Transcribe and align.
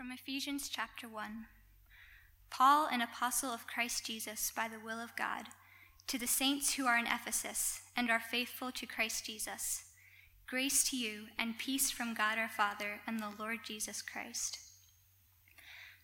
From 0.00 0.12
Ephesians 0.12 0.70
chapter 0.70 1.06
1 1.06 1.44
Paul, 2.48 2.88
an 2.90 3.02
apostle 3.02 3.50
of 3.50 3.66
Christ 3.66 4.06
Jesus 4.06 4.50
by 4.56 4.66
the 4.66 4.82
will 4.82 4.98
of 4.98 5.14
God, 5.14 5.48
to 6.06 6.16
the 6.16 6.26
saints 6.26 6.72
who 6.72 6.86
are 6.86 6.96
in 6.96 7.04
Ephesus 7.06 7.82
and 7.94 8.08
are 8.08 8.18
faithful 8.18 8.72
to 8.72 8.86
Christ 8.86 9.26
Jesus, 9.26 9.82
grace 10.46 10.88
to 10.88 10.96
you 10.96 11.24
and 11.38 11.58
peace 11.58 11.90
from 11.90 12.14
God 12.14 12.38
our 12.38 12.48
Father 12.48 13.02
and 13.06 13.20
the 13.20 13.34
Lord 13.38 13.58
Jesus 13.62 14.00
Christ. 14.00 14.58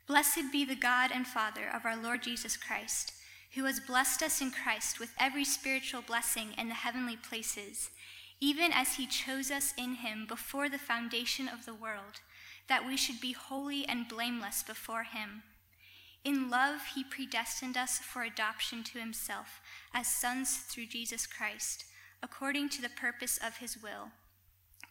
Blessed 0.07 0.53
be 0.53 0.67
the 0.67 0.77
God 0.77 1.11
and 1.11 1.27
Father 1.27 1.67
of 1.75 1.87
our 1.87 1.97
Lord 1.97 2.23
Jesus 2.23 2.59
Christ, 2.59 3.13
who 3.55 3.65
has 3.65 3.81
blessed 3.81 4.23
us 4.23 4.43
in 4.43 4.51
Christ 4.51 5.01
with 5.01 5.15
every 5.19 5.47
spiritual 5.47 6.03
blessing 6.03 6.49
in 6.59 6.69
the 6.69 6.75
heavenly 6.75 7.17
places, 7.17 7.89
even 8.43 8.73
as 8.75 8.97
he 8.97 9.07
chose 9.07 9.51
us 9.51 9.73
in 9.79 9.95
him 9.95 10.27
before 10.29 10.69
the 10.69 10.77
foundation 10.77 11.49
of 11.49 11.65
the 11.65 11.75
world, 11.75 12.21
that 12.69 12.87
we 12.87 12.96
should 12.96 13.21
be 13.21 13.33
holy 13.33 13.87
and 13.87 14.09
blameless 14.09 14.62
before 14.62 15.05
him. 15.05 15.43
In 16.25 16.51
love, 16.51 16.80
he 16.95 17.05
predestined 17.05 17.77
us 17.77 17.98
for 17.98 18.23
adoption 18.23 18.83
to 18.84 18.98
himself 18.98 19.61
as 19.95 20.09
sons 20.09 20.56
through 20.56 20.87
Jesus 20.87 21.27
Christ, 21.27 21.84
according 22.23 22.69
to 22.70 22.83
the 22.83 22.89
purpose 22.89 23.39
of 23.39 23.59
his 23.59 23.80
will, 23.80 24.11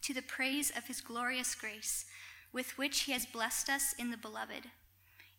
to 0.01 0.13
the 0.13 0.21
praise 0.21 0.71
of 0.75 0.87
his 0.87 1.01
glorious 1.01 1.53
grace, 1.53 2.05
with 2.53 2.77
which 2.77 3.01
he 3.01 3.11
has 3.11 3.25
blessed 3.25 3.69
us 3.69 3.93
in 3.99 4.11
the 4.11 4.17
beloved. 4.17 4.69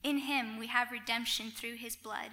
In 0.03 0.19
him 0.19 0.59
we 0.59 0.67
have 0.67 0.93
redemption 0.93 1.51
through 1.51 1.77
his 1.77 1.97
blood, 1.97 2.33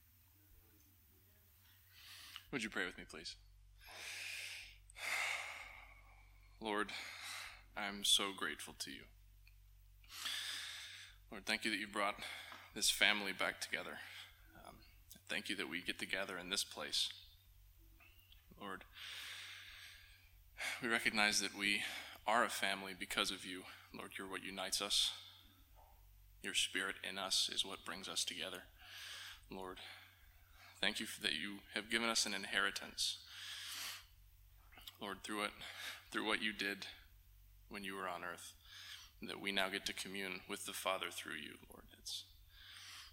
Would 2.51 2.63
you 2.63 2.69
pray 2.69 2.85
with 2.85 2.97
me, 2.97 3.05
please? 3.09 3.35
Lord, 6.59 6.89
I'm 7.77 8.03
so 8.03 8.31
grateful 8.35 8.75
to 8.79 8.91
you. 8.91 9.03
Lord, 11.31 11.45
thank 11.45 11.63
you 11.63 11.71
that 11.71 11.79
you 11.79 11.87
brought 11.87 12.15
this 12.75 12.89
family 12.89 13.31
back 13.31 13.61
together. 13.61 13.99
Um, 14.67 14.75
thank 15.29 15.47
you 15.47 15.55
that 15.55 15.69
we 15.69 15.81
get 15.81 15.97
together 15.97 16.37
in 16.37 16.49
this 16.49 16.65
place. 16.65 17.09
Lord, 18.61 18.83
we 20.83 20.89
recognize 20.89 21.39
that 21.39 21.57
we 21.57 21.83
are 22.27 22.43
a 22.43 22.49
family 22.49 22.91
because 22.97 23.31
of 23.31 23.45
you. 23.45 23.61
Lord, 23.97 24.11
you're 24.19 24.29
what 24.29 24.43
unites 24.43 24.81
us. 24.81 25.11
Your 26.43 26.53
spirit 26.53 26.95
in 27.09 27.17
us 27.17 27.49
is 27.53 27.65
what 27.65 27.85
brings 27.85 28.09
us 28.09 28.25
together. 28.25 28.63
Lord, 29.49 29.77
Thank 30.81 30.99
you 30.99 31.05
that 31.21 31.33
you 31.33 31.59
have 31.75 31.91
given 31.91 32.09
us 32.09 32.25
an 32.25 32.33
inheritance. 32.33 33.19
Lord, 34.99 35.17
through 35.23 35.43
it, 35.43 35.51
through 36.11 36.25
what 36.25 36.41
you 36.41 36.53
did 36.53 36.87
when 37.69 37.83
you 37.83 37.95
were 37.95 38.09
on 38.09 38.23
earth, 38.23 38.53
that 39.21 39.39
we 39.39 39.51
now 39.51 39.69
get 39.69 39.85
to 39.85 39.93
commune 39.93 40.41
with 40.49 40.65
the 40.65 40.73
Father 40.73 41.07
through 41.11 41.35
you, 41.35 41.53
Lord. 41.71 41.83
It's 41.99 42.23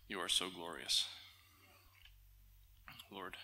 you 0.09 0.19
are 0.19 0.31
so 0.31 0.47
glorious. 0.49 1.05
Lord, 3.13 3.37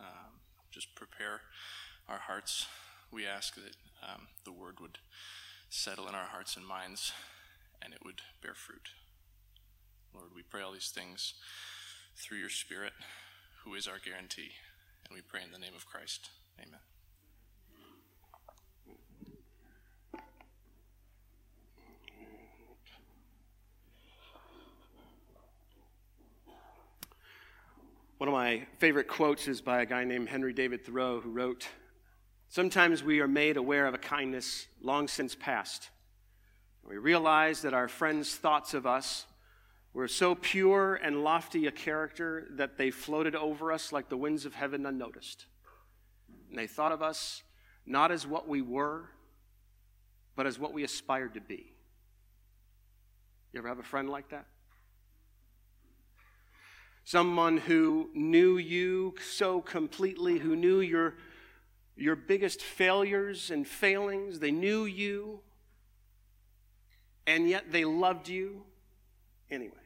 um, 0.00 0.38
just 0.70 0.94
prepare 0.94 1.40
our 2.08 2.18
hearts. 2.18 2.66
We 3.10 3.26
ask 3.26 3.56
that 3.56 3.74
um, 4.08 4.28
the 4.44 4.52
word 4.52 4.76
would 4.80 4.98
settle 5.68 6.06
in 6.06 6.14
our 6.14 6.26
hearts 6.26 6.56
and 6.56 6.64
minds 6.64 7.10
and 7.82 7.92
it 7.92 8.04
would 8.04 8.20
bear 8.40 8.54
fruit. 8.54 8.90
Lord, 10.14 10.28
we 10.36 10.42
pray 10.42 10.62
all 10.62 10.72
these 10.72 10.92
things 10.94 11.34
through 12.16 12.38
your 12.38 12.48
Spirit 12.48 12.92
who 13.64 13.74
is 13.74 13.86
our 13.86 13.98
guarantee. 14.04 14.50
And 15.06 15.14
we 15.14 15.20
pray 15.20 15.40
in 15.44 15.52
the 15.52 15.58
name 15.58 15.74
of 15.76 15.86
Christ. 15.86 16.30
Amen. 16.58 16.80
One 28.18 28.28
of 28.28 28.34
my 28.34 28.66
favorite 28.78 29.08
quotes 29.08 29.48
is 29.48 29.60
by 29.60 29.82
a 29.82 29.86
guy 29.86 30.04
named 30.04 30.28
Henry 30.28 30.52
David 30.52 30.84
Thoreau, 30.84 31.20
who 31.20 31.30
wrote 31.30 31.68
Sometimes 32.48 33.02
we 33.02 33.20
are 33.20 33.26
made 33.26 33.56
aware 33.56 33.86
of 33.86 33.94
a 33.94 33.98
kindness 33.98 34.66
long 34.80 35.08
since 35.08 35.34
past. 35.34 35.88
We 36.86 36.98
realize 36.98 37.62
that 37.62 37.74
our 37.74 37.88
friends' 37.88 38.34
thoughts 38.34 38.74
of 38.74 38.86
us 38.86 39.26
were 39.94 40.08
so 40.08 40.34
pure 40.34 40.94
and 40.94 41.22
lofty 41.22 41.66
a 41.66 41.72
character 41.72 42.46
that 42.52 42.78
they 42.78 42.90
floated 42.90 43.34
over 43.34 43.70
us 43.70 43.92
like 43.92 44.08
the 44.08 44.16
winds 44.16 44.46
of 44.46 44.54
heaven 44.54 44.86
unnoticed. 44.86 45.46
And 46.48 46.58
they 46.58 46.66
thought 46.66 46.92
of 46.92 47.02
us 47.02 47.42
not 47.84 48.10
as 48.10 48.26
what 48.26 48.48
we 48.48 48.62
were, 48.62 49.10
but 50.34 50.46
as 50.46 50.58
what 50.58 50.72
we 50.72 50.82
aspired 50.82 51.34
to 51.34 51.40
be. 51.40 51.72
You 53.52 53.58
ever 53.58 53.68
have 53.68 53.78
a 53.78 53.82
friend 53.82 54.08
like 54.08 54.30
that? 54.30 54.46
Someone 57.04 57.58
who 57.58 58.08
knew 58.14 58.56
you 58.56 59.14
so 59.20 59.60
completely, 59.60 60.38
who 60.38 60.56
knew 60.56 60.80
your, 60.80 61.14
your 61.96 62.16
biggest 62.16 62.62
failures 62.62 63.50
and 63.50 63.66
failings. 63.66 64.38
They 64.38 64.52
knew 64.52 64.84
you, 64.84 65.40
and 67.26 67.48
yet 67.48 67.72
they 67.72 67.84
loved 67.84 68.28
you 68.28 68.62
anyway. 69.50 69.81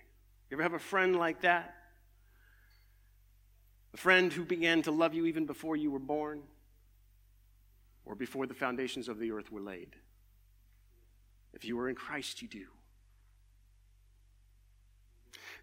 You 0.50 0.56
ever 0.56 0.62
have 0.62 0.74
a 0.74 0.78
friend 0.78 1.16
like 1.16 1.40
that? 1.40 1.74
A 3.94 3.96
friend 3.96 4.32
who 4.32 4.44
began 4.44 4.82
to 4.82 4.90
love 4.90 5.14
you 5.14 5.26
even 5.26 5.46
before 5.46 5.74
you 5.74 5.90
were 5.90 5.98
born 5.98 6.42
or 8.04 8.14
before 8.14 8.46
the 8.46 8.54
foundations 8.54 9.08
of 9.08 9.18
the 9.18 9.32
earth 9.32 9.50
were 9.50 9.60
laid? 9.60 9.96
If 11.52 11.64
you 11.64 11.76
were 11.76 11.88
in 11.88 11.96
Christ, 11.96 12.42
you 12.42 12.48
do. 12.48 12.66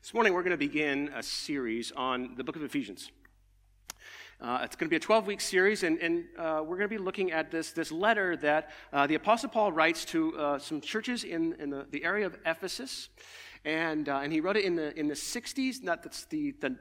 This 0.02 0.14
morning, 0.14 0.34
we're 0.34 0.44
going 0.44 0.52
to 0.52 0.58
begin 0.58 1.10
a 1.16 1.24
series 1.24 1.94
on 1.94 2.36
the 2.36 2.44
book 2.44 2.58
of 2.58 2.64
Ephesians. 2.64 3.10
Uh, 4.42 4.60
it's 4.64 4.76
going 4.76 4.88
to 4.88 4.90
be 4.90 4.98
a 4.98 5.00
12 5.00 5.28
week 5.28 5.40
series, 5.40 5.84
and, 5.84 5.98
and 6.00 6.26
uh, 6.38 6.62
we're 6.62 6.76
going 6.76 6.90
to 6.90 6.94
be 6.94 6.98
looking 6.98 7.32
at 7.32 7.50
this, 7.50 7.72
this 7.72 7.94
letter 7.94 8.36
that 8.36 8.72
uh, 8.92 9.08
the 9.08 9.16
Apostle 9.16 9.48
Paul 9.48 9.72
writes 9.72 10.04
to 10.06 10.38
uh, 10.38 10.60
some 10.60 10.82
churches 10.82 11.24
in, 11.24 11.54
in 11.60 11.70
the, 11.70 11.86
the 11.90 12.04
area 12.04 12.26
of 12.26 12.36
Ephesus. 12.46 13.08
And, 13.66 14.10
uh, 14.10 14.18
and 14.18 14.34
he 14.34 14.42
wrote 14.42 14.58
it 14.58 14.66
in 14.66 14.76
the, 14.76 14.98
in 15.00 15.08
the 15.08 15.14
60s, 15.14 15.84
not 15.84 16.04
that's 16.04 16.26
the, 16.26 16.52
the, 16.60 16.76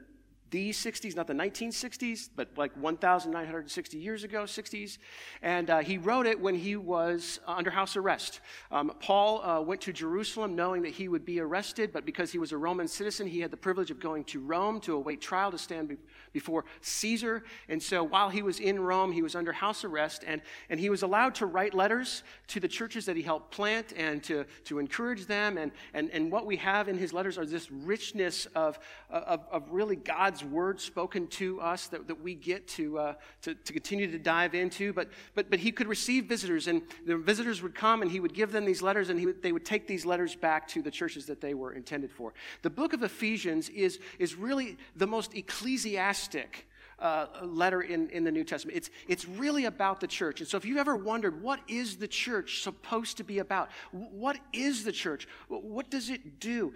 the 0.53 0.69
60s, 0.69 1.15
not 1.15 1.25
the 1.25 1.33
1960s, 1.33 2.29
but 2.35 2.47
like 2.55 2.71
1,960 2.77 3.97
years 3.97 4.23
ago, 4.23 4.43
60s. 4.43 4.99
And 5.41 5.67
uh, 5.67 5.79
he 5.79 5.97
wrote 5.97 6.27
it 6.27 6.39
when 6.39 6.53
he 6.53 6.75
was 6.75 7.39
uh, 7.47 7.53
under 7.53 7.71
house 7.71 7.97
arrest. 7.97 8.39
Um, 8.71 8.93
Paul 8.99 9.43
uh, 9.43 9.61
went 9.61 9.81
to 9.81 9.91
Jerusalem 9.91 10.55
knowing 10.55 10.83
that 10.83 10.91
he 10.91 11.07
would 11.07 11.25
be 11.25 11.39
arrested, 11.39 11.91
but 11.91 12.05
because 12.05 12.31
he 12.31 12.37
was 12.37 12.51
a 12.51 12.57
Roman 12.57 12.87
citizen, 12.87 13.25
he 13.25 13.39
had 13.39 13.49
the 13.49 13.57
privilege 13.57 13.89
of 13.89 13.99
going 13.99 14.25
to 14.25 14.39
Rome 14.39 14.79
to 14.81 14.93
await 14.93 15.21
trial 15.21 15.49
to 15.49 15.57
stand 15.57 15.87
be- 15.87 15.97
before 16.33 16.65
Caesar. 16.81 17.43
And 17.67 17.81
so 17.81 18.03
while 18.03 18.29
he 18.29 18.43
was 18.43 18.59
in 18.59 18.79
Rome, 18.79 19.11
he 19.11 19.23
was 19.23 19.33
under 19.33 19.53
house 19.53 19.83
arrest, 19.83 20.23
and, 20.27 20.39
and 20.69 20.79
he 20.79 20.91
was 20.91 21.01
allowed 21.01 21.33
to 21.35 21.47
write 21.47 21.73
letters 21.73 22.21
to 22.49 22.59
the 22.59 22.67
churches 22.67 23.07
that 23.07 23.15
he 23.15 23.23
helped 23.23 23.49
plant 23.49 23.91
and 23.97 24.21
to, 24.25 24.45
to 24.65 24.77
encourage 24.77 25.25
them. 25.25 25.57
And, 25.57 25.71
and, 25.95 26.11
and 26.11 26.31
what 26.31 26.45
we 26.45 26.57
have 26.57 26.89
in 26.89 26.97
his 26.99 27.11
letters 27.11 27.39
are 27.39 27.45
this 27.47 27.71
richness 27.71 28.45
of, 28.53 28.77
of, 29.09 29.41
of 29.51 29.71
really 29.71 29.95
God's 29.95 30.42
word 30.45 30.79
spoken 30.79 31.27
to 31.27 31.59
us 31.61 31.87
that, 31.87 32.07
that 32.07 32.21
we 32.21 32.35
get 32.35 32.67
to, 32.69 32.97
uh, 32.97 33.13
to, 33.41 33.55
to 33.55 33.73
continue 33.73 34.11
to 34.11 34.19
dive 34.19 34.55
into. 34.55 34.93
But, 34.93 35.09
but, 35.35 35.49
but 35.49 35.59
he 35.59 35.71
could 35.71 35.87
receive 35.87 36.25
visitors, 36.25 36.67
and 36.67 36.81
the 37.05 37.17
visitors 37.17 37.61
would 37.61 37.75
come, 37.75 38.01
and 38.01 38.11
he 38.11 38.19
would 38.19 38.33
give 38.33 38.51
them 38.51 38.65
these 38.65 38.81
letters, 38.81 39.09
and 39.09 39.19
he 39.19 39.25
would, 39.25 39.41
they 39.41 39.51
would 39.51 39.65
take 39.65 39.87
these 39.87 40.05
letters 40.05 40.35
back 40.35 40.67
to 40.69 40.81
the 40.81 40.91
churches 40.91 41.25
that 41.25 41.41
they 41.41 41.53
were 41.53 41.73
intended 41.73 42.11
for. 42.11 42.33
The 42.61 42.69
book 42.69 42.93
of 42.93 43.03
Ephesians 43.03 43.69
is, 43.69 43.99
is 44.19 44.35
really 44.35 44.77
the 44.95 45.07
most 45.07 45.35
ecclesiastic 45.35 46.67
uh, 46.99 47.27
letter 47.43 47.81
in, 47.81 48.09
in 48.09 48.23
the 48.23 48.31
New 48.31 48.43
Testament. 48.43 48.77
It's, 48.77 48.89
it's 49.07 49.27
really 49.27 49.65
about 49.65 49.99
the 49.99 50.07
church. 50.07 50.39
And 50.39 50.47
so 50.47 50.57
if 50.57 50.65
you've 50.65 50.77
ever 50.77 50.95
wondered, 50.95 51.41
what 51.41 51.59
is 51.67 51.97
the 51.97 52.07
church 52.07 52.61
supposed 52.63 53.17
to 53.17 53.23
be 53.23 53.39
about? 53.39 53.69
What 53.91 54.37
is 54.53 54.83
the 54.83 54.91
church? 54.91 55.27
What 55.49 55.89
does 55.89 56.09
it 56.09 56.39
do? 56.39 56.73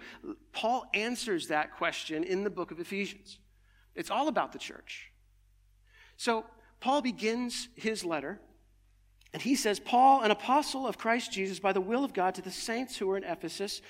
Paul 0.52 0.84
answers 0.92 1.48
that 1.48 1.76
question 1.76 2.24
in 2.24 2.44
the 2.44 2.50
book 2.50 2.70
of 2.70 2.78
Ephesians. 2.78 3.38
It's 3.98 4.10
all 4.10 4.28
about 4.28 4.52
the 4.52 4.58
church. 4.58 5.10
So 6.16 6.44
Paul 6.80 7.02
begins 7.02 7.68
his 7.74 8.04
letter, 8.04 8.40
and 9.32 9.42
he 9.42 9.56
says, 9.56 9.78
Paul, 9.80 10.22
an 10.22 10.30
apostle 10.30 10.86
of 10.86 10.96
Christ 10.96 11.32
Jesus, 11.32 11.58
by 11.58 11.72
the 11.72 11.80
will 11.80 12.04
of 12.04 12.14
God, 12.14 12.34
to 12.36 12.42
the 12.42 12.50
saints 12.50 12.96
who 12.96 13.10
are 13.10 13.16
in 13.16 13.24
Ephesus 13.24 13.82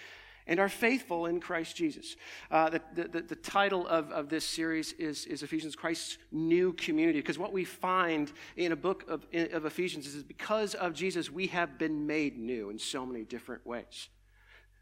and 0.48 0.58
are 0.58 0.68
faithful 0.68 1.26
in 1.26 1.40
Christ 1.40 1.76
Jesus. 1.76 2.16
Uh, 2.50 2.70
the, 2.70 2.80
the, 2.94 3.20
the, 3.20 3.36
title 3.36 3.86
of, 3.86 4.10
of 4.10 4.30
this 4.30 4.46
series 4.46 4.92
is, 4.94 5.26
is 5.26 5.42
Ephesians, 5.42 5.76
Christ's 5.76 6.16
new 6.32 6.72
community, 6.72 7.20
because 7.20 7.38
what 7.38 7.52
we 7.52 7.64
find 7.64 8.32
in 8.56 8.72
a 8.72 8.76
book 8.76 9.04
of, 9.08 9.26
of 9.52 9.66
Ephesians 9.66 10.06
is 10.06 10.24
because 10.24 10.74
of 10.74 10.94
Jesus, 10.94 11.30
we 11.30 11.48
have 11.48 11.78
been 11.78 12.06
made 12.06 12.38
new 12.38 12.70
in 12.70 12.78
so 12.78 13.04
many 13.04 13.24
different 13.24 13.66
ways. 13.66 14.08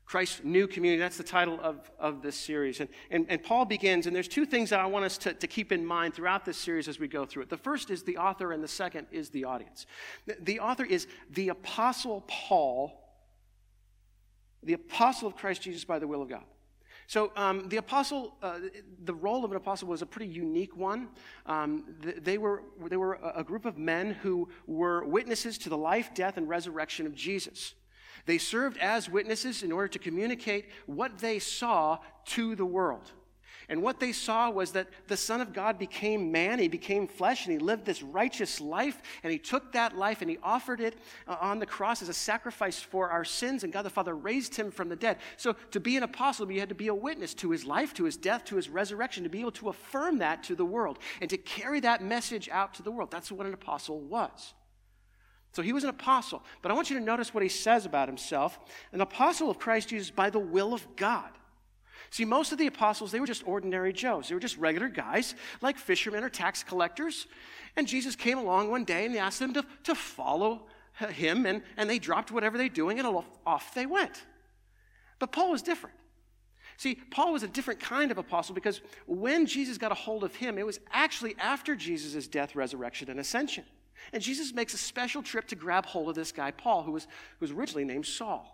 Christ's 0.07 0.43
new 0.45 0.69
community. 0.69 1.01
That's 1.01 1.17
the 1.17 1.25
title 1.25 1.59
of, 1.61 1.91
of 1.99 2.23
this 2.23 2.37
series. 2.37 2.79
And, 2.79 2.89
and, 3.11 3.27
and 3.29 3.43
Paul 3.43 3.65
begins, 3.65 4.07
and 4.07 4.15
there's 4.15 4.29
two 4.29 4.47
things 4.47 4.71
that 4.71 4.79
I 4.79 4.87
want 4.87 5.05
us 5.05 5.19
to, 5.19 5.35
to 5.35 5.47
keep 5.49 5.73
in 5.73 5.85
mind 5.85 6.15
throughout 6.15 6.45
this 6.45 6.57
series 6.57 6.87
as 6.87 7.01
we 7.01 7.09
go 7.09 7.27
through 7.27 7.43
it. 7.43 7.51
The 7.51 7.57
first 7.57 7.91
is 7.91 8.05
the 8.05 8.17
author, 8.17 8.53
and 8.53 8.63
the 8.63 8.69
second 8.69 9.09
is 9.11 9.31
the 9.31 9.45
audience. 9.45 9.85
The, 10.27 10.37
the 10.41 10.61
author 10.61 10.85
is 10.85 11.09
the 11.31 11.49
Apostle 11.49 12.25
Paul, 12.29 12.93
the 14.63 14.75
Apostle 14.75 15.27
of 15.27 15.35
Christ 15.35 15.63
Jesus 15.63 15.85
by 15.85 15.99
the 15.99 16.07
will 16.07 16.23
of 16.23 16.29
God. 16.29 16.45
So, 17.09 17.31
um, 17.37 17.69
the 17.69 17.77
apostle, 17.77 18.35
uh, 18.43 18.59
the 19.05 19.15
role 19.15 19.45
of 19.45 19.53
an 19.53 19.57
apostle 19.57 19.87
was 19.87 20.03
a 20.03 20.07
pretty 20.07 20.33
unique 20.33 20.77
one. 20.77 21.09
Um, 21.47 21.85
they, 22.01 22.37
were, 22.37 22.65
they 22.89 22.97
were 22.97 23.21
a 23.35 23.45
group 23.45 23.65
of 23.65 23.79
men 23.79 24.15
who 24.23 24.49
were 24.67 25.05
witnesses 25.05 25.57
to 25.59 25.69
the 25.69 25.77
life, 25.77 26.11
death, 26.15 26.37
and 26.37 26.49
resurrection 26.49 27.07
of 27.07 27.15
Jesus. 27.15 27.75
They 28.27 28.39
served 28.39 28.77
as 28.79 29.09
witnesses 29.09 29.63
in 29.63 29.73
order 29.73 29.89
to 29.89 29.99
communicate 29.99 30.67
what 30.87 31.19
they 31.19 31.39
saw 31.39 31.99
to 32.27 32.55
the 32.55 32.67
world. 32.67 33.13
And 33.69 33.83
what 33.83 33.99
they 33.99 34.13
saw 34.13 34.49
was 34.49 34.73
that 34.73 34.89
the 35.09 35.17
Son 35.17 35.41
of 35.41 35.53
God 35.53 35.79
became 35.79 36.31
man, 36.31 36.61
he 36.61 36.69
became 36.69 37.09
flesh, 37.09 37.47
and 37.47 37.53
he 37.53 37.59
lived 37.59 37.85
this 37.85 38.03
righteous 38.03 38.61
life. 38.61 39.03
And 39.25 39.33
he 39.33 39.39
took 39.39 39.73
that 39.73 39.97
life 39.97 40.21
and 40.21 40.31
he 40.31 40.39
offered 40.43 40.81
it 40.81 40.97
uh, 41.27 41.37
on 41.41 41.59
the 41.59 41.67
cross 41.67 42.01
as 42.01 42.09
a 42.09 42.15
sacrifice 42.15 42.79
for 42.79 43.11
our 43.11 43.25
sins. 43.25 43.65
And 43.65 43.73
God 43.73 43.83
the 43.83 43.91
Father 43.91 44.15
raised 44.15 44.55
him 44.55 44.71
from 44.71 44.89
the 44.89 44.97
dead. 44.97 45.19
So 45.37 45.55
to 45.73 45.81
be 45.81 45.97
an 45.97 46.05
apostle, 46.05 46.51
you 46.51 46.61
had 46.61 46.69
to 46.69 46.77
be 46.77 46.89
a 46.89 46.95
witness 46.95 47.35
to 47.35 47.51
his 47.51 47.65
life, 47.65 47.93
to 47.95 48.05
his 48.05 48.17
death, 48.17 48.45
to 48.47 48.57
his 48.57 48.69
resurrection, 48.69 49.25
to 49.25 49.31
be 49.31 49.41
able 49.41 49.53
to 49.53 49.69
affirm 49.69 50.19
that 50.19 50.45
to 50.45 50.55
the 50.55 50.65
world 50.65 51.01
and 51.21 51.29
to 51.31 51.37
carry 51.37 51.81
that 51.81 52.03
message 52.03 52.49
out 52.51 52.75
to 52.75 52.83
the 52.83 52.93
world. 52.93 53.11
That's 53.11 53.33
what 53.33 53.47
an 53.47 53.55
apostle 53.55 54.01
was. 54.01 54.55
So 55.53 55.63
he 55.63 55.73
was 55.73 55.85
an 55.85 55.91
apostle. 55.91 56.43
But 56.61 56.71
I 56.71 56.75
want 56.75 56.91
you 56.91 56.99
to 56.99 57.05
notice 57.05 57.33
what 57.33 57.43
he 57.43 57.49
says 57.49 57.87
about 57.87 58.09
himself 58.09 58.59
an 58.93 59.01
apostle 59.01 59.51
of 59.51 59.59
Christ 59.59 59.89
Jesus 59.89 60.11
by 60.11 60.31
the 60.31 60.39
will 60.39 60.75
of 60.75 60.85
God. 60.97 61.31
See, 62.11 62.25
most 62.25 62.53
of 62.53 62.59
the 62.59 62.67
apostles, 62.67 63.11
they 63.11 63.21
were 63.21 63.27
just 63.27 63.47
ordinary 63.47 63.93
Joes. 63.93 64.29
They 64.29 64.35
were 64.35 64.41
just 64.41 64.57
regular 64.59 64.89
guys, 64.89 65.35
like 65.61 65.77
fishermen 65.77 66.23
or 66.23 66.29
tax 66.29 66.63
collectors. 66.63 67.27
And 67.77 67.87
Jesus 67.89 68.17
came 68.17 68.39
along 68.39 68.71
one 68.71 68.85
day 68.85 69.05
and 69.05 69.13
he 69.13 69.19
asked 69.19 69.39
them 69.41 69.53
to, 69.55 69.65
to 69.85 69.95
follow 69.95 70.67
him, 70.95 71.45
and, 71.45 71.63
and 71.77 71.91
they 71.91 71.99
dropped 71.99 72.31
whatever 72.31 72.57
they're 72.57 72.69
doing 72.69 72.99
and 72.99 73.23
off 73.47 73.75
they 73.75 73.87
went. 73.87 74.25
But 75.19 75.33
Paul 75.33 75.51
was 75.51 75.63
different. 75.63 75.97
See, 76.79 76.95
Paul 77.11 77.33
was 77.33 77.43
a 77.43 77.49
different 77.49 77.81
kind 77.81 78.11
of 78.11 78.19
apostle 78.19 78.55
because 78.55 78.83
when 79.07 79.47
Jesus 79.47 79.79
got 79.79 79.93
a 79.93 79.95
hold 79.95 80.25
of 80.25 80.35
him, 80.35 80.59
it 80.59 80.67
was 80.67 80.79
actually 80.91 81.35
after 81.39 81.75
Jesus' 81.75 82.27
death, 82.27 82.55
resurrection, 82.55 83.11
and 83.11 83.19
ascension. 83.19 83.65
And 84.13 84.23
Jesus 84.23 84.53
makes 84.53 84.75
a 84.75 84.79
special 84.79 85.23
trip 85.23 85.49
to 85.49 85.57
grab 85.57 85.87
hold 85.87 86.09
of 86.09 86.15
this 86.15 86.33
guy, 86.33 86.51
Paul, 86.51 86.83
who 86.83 86.93
was, 86.93 87.05
who 87.05 87.45
was 87.45 87.51
originally 87.51 87.85
named 87.85 88.07
Saul. 88.07 88.53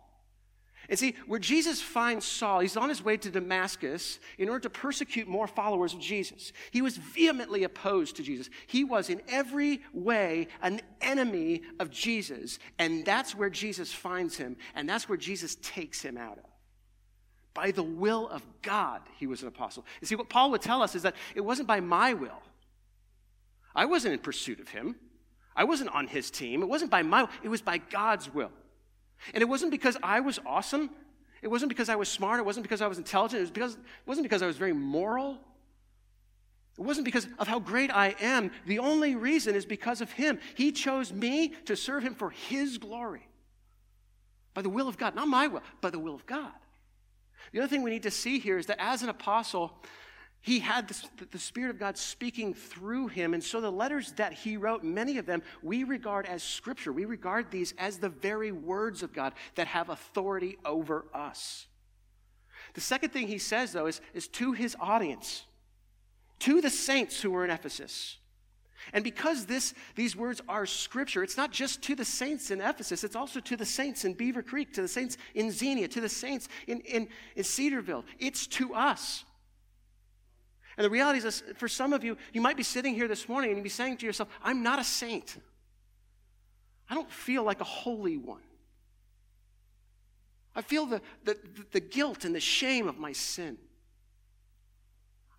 And 0.89 0.99
see, 0.99 1.15
where 1.27 1.39
Jesus 1.39 1.81
finds 1.81 2.27
Saul, 2.27 2.61
he's 2.61 2.77
on 2.77 2.89
his 2.89 3.05
way 3.05 3.17
to 3.17 3.31
Damascus 3.31 4.19
in 4.37 4.49
order 4.49 4.61
to 4.63 4.71
persecute 4.71 5.29
more 5.29 5.47
followers 5.47 5.95
of 5.95 6.01
Jesus. 6.01 6.53
He 6.73 6.83
was 6.83 6.97
vehemently 6.97 7.63
opposed 7.63 8.17
to 8.17 8.23
Jesus. 8.23 8.51
He 8.67 8.83
was 8.83 9.09
in 9.09 9.23
every 9.29 9.83
way 9.93 10.49
an 10.61 10.81
enemy 11.01 11.63
of 11.79 11.91
Jesus. 11.91 12.59
And 12.81 13.05
that's 13.05 13.35
where 13.35 13.51
Jesus 13.51 13.93
finds 13.93 14.37
him, 14.37 14.57
and 14.75 14.89
that's 14.89 15.09
where 15.09 15.19
Jesus 15.19 15.57
takes 15.63 16.03
him 16.03 16.17
out 16.17 16.39
of. 16.39 16.45
By 17.55 17.71
the 17.71 17.83
will 17.83 18.29
of 18.29 18.43
God, 18.63 19.03
he 19.19 19.27
was 19.27 19.43
an 19.43 19.49
apostle. 19.49 19.85
You 20.01 20.07
see, 20.07 20.17
what 20.17 20.31
Paul 20.31 20.51
would 20.51 20.63
tell 20.63 20.83
us 20.83 20.95
is 20.95 21.03
that 21.03 21.15
it 21.35 21.43
wasn't 21.43 21.69
by 21.69 21.81
my 21.81 22.15
will. 22.15 22.43
I 23.75 23.85
wasn't 23.85 24.15
in 24.15 24.21
pursuit 24.21 24.59
of 24.59 24.69
him. 24.69 24.97
I 25.55 25.65
wasn't 25.65 25.95
on 25.95 26.07
his 26.07 26.31
team. 26.31 26.63
It 26.63 26.69
wasn't 26.69 26.91
by 26.91 27.03
my 27.03 27.29
it 27.43 27.49
was 27.49 27.63
by 27.63 27.79
God's 27.79 28.33
will. 28.33 28.51
And 29.35 29.43
it 29.43 29.49
wasn't 29.49 29.71
because 29.71 29.97
I 30.03 30.21
was 30.21 30.39
awesome. 30.45 30.91
It 31.43 31.49
wasn't 31.49 31.69
because 31.69 31.89
I 31.89 31.97
was 31.97 32.09
smart. 32.09 32.39
It 32.41 32.47
wasn't 32.47 32.63
because 32.65 32.81
I 32.81 32.87
was 32.87 32.99
intelligent. 32.99 33.39
It, 33.39 33.43
was 33.43 33.51
because, 33.51 33.75
it 33.75 33.81
wasn't 34.07 34.25
because 34.25 34.43
I 34.43 34.47
was 34.47 34.57
very 34.57 34.73
moral. 34.73 35.39
It 36.79 36.83
wasn't 36.83 37.05
because 37.05 37.27
of 37.39 37.49
how 37.49 37.59
great 37.59 37.91
I 37.91 38.15
am. 38.21 38.51
The 38.67 38.79
only 38.79 39.15
reason 39.15 39.55
is 39.55 39.67
because 39.67 40.01
of 40.01 40.11
him. 40.13 40.39
He 40.55 40.73
chose 40.73 41.13
me 41.13 41.49
to 41.67 41.77
serve 41.77 42.03
him 42.03 42.15
for 42.15 42.31
his 42.31 42.79
glory. 42.79 43.27
By 44.55 44.63
the 44.63 44.71
will 44.71 44.89
of 44.89 44.99
God. 44.99 45.15
Not 45.15 45.29
my 45.29 45.49
will, 45.49 45.63
by 45.81 45.91
the 45.91 45.99
will 45.99 46.15
of 46.15 46.27
God. 46.27 46.53
The 47.53 47.59
other 47.59 47.69
thing 47.69 47.83
we 47.83 47.91
need 47.91 48.05
to 48.05 48.11
see 48.11 48.39
here 48.39 48.57
is 48.57 48.67
that 48.67 48.81
as 48.81 49.03
an 49.03 49.09
apostle, 49.09 49.75
he 50.43 50.59
had 50.59 50.89
the, 50.89 51.27
the, 51.31 51.39
Spirit 51.39 51.71
of 51.71 51.79
God 51.79 51.97
speaking 51.97 52.53
through 52.53 53.07
him. 53.07 53.33
And 53.33 53.43
so 53.43 53.61
the 53.61 53.71
letters 53.71 54.11
that 54.17 54.33
he 54.33 54.57
wrote, 54.57 54.83
many 54.83 55.19
of 55.19 55.25
them, 55.25 55.41
we 55.63 55.85
regard 55.85 56.27
as 56.27 56.43
Scripture. 56.43 56.93
We 56.93 57.05
regard 57.05 57.53
these 57.53 57.73
as 57.79 57.99
the 57.99 58.09
very 58.09 58.51
words 58.51 59.05
of 59.05 59.13
God 59.13 59.35
that 59.55 59.69
have 59.69 59.89
authority 59.89 60.59
over 60.65 61.05
us. 61.15 61.67
The 62.75 62.81
second 62.81 63.11
thing 63.11 63.29
he 63.29 63.39
says, 63.39 63.73
though, 63.73 63.87
is, 63.87 64.01
is 64.15 64.27
to 64.29 64.53
his 64.53 64.77
audience, 64.81 65.45
to 66.41 66.61
the 66.61 66.71
saints 66.71 67.21
who 67.21 67.31
were 67.31 67.45
in 67.45 67.51
Ephesus. 67.51 68.19
And 68.93 69.05
because 69.05 69.47
this, 69.47 69.75
these 69.95 70.17
words 70.17 70.41
are 70.49 70.67
scripture, 70.67 71.23
it's 71.23 71.37
not 71.37 71.53
just 71.53 71.83
to 71.83 71.95
the 71.95 72.05
saints 72.05 72.51
in 72.51 72.61
Ephesus, 72.61 73.05
it's 73.05 73.15
also 73.15 73.39
to 73.39 73.57
the 73.57 73.65
saints 73.65 74.05
in 74.05 74.17
Beavercreek, 74.17 74.73
to 74.73 74.83
the 74.83 74.89
saints 74.89 75.19
in 75.37 75.53
Xenia, 75.53 75.87
to 75.87 76.01
the 76.01 76.09
saints 76.09 76.49
in, 76.67 76.81
in, 76.81 77.09
in 77.37 77.45
Cedarville. 77.45 78.05
It's 78.19 78.49
to 78.49 78.75
us. 78.75 79.25
And 80.77 80.85
the 80.85 80.91
reality 80.91 81.27
is, 81.27 81.43
for 81.57 81.69
some 81.69 81.93
of 81.93 82.03
you, 82.03 82.17
you 82.33 82.41
might 82.41 82.57
be 82.57 82.63
sitting 82.63 82.95
here 82.95 83.09
this 83.09 83.29
morning 83.29 83.51
and 83.51 83.59
you'd 83.59 83.65
be 83.65 83.69
saying 83.69 83.99
to 83.99 84.07
yourself, 84.07 84.29
I'm 84.43 84.63
not 84.63 84.79
a 84.79 84.85
saint. 84.85 85.37
I 86.89 86.95
don't 86.95 87.11
feel 87.11 87.43
like 87.43 87.61
a 87.61 87.65
holy 87.65 88.17
one. 88.17 88.43
I 90.55 90.63
feel 90.63 90.87
the, 90.87 91.01
the, 91.25 91.37
the 91.73 91.81
guilt 91.81 92.25
and 92.25 92.35
the 92.35 92.41
shame 92.41 92.89
of 92.89 92.99
my 92.99 93.13
sin. 93.13 93.59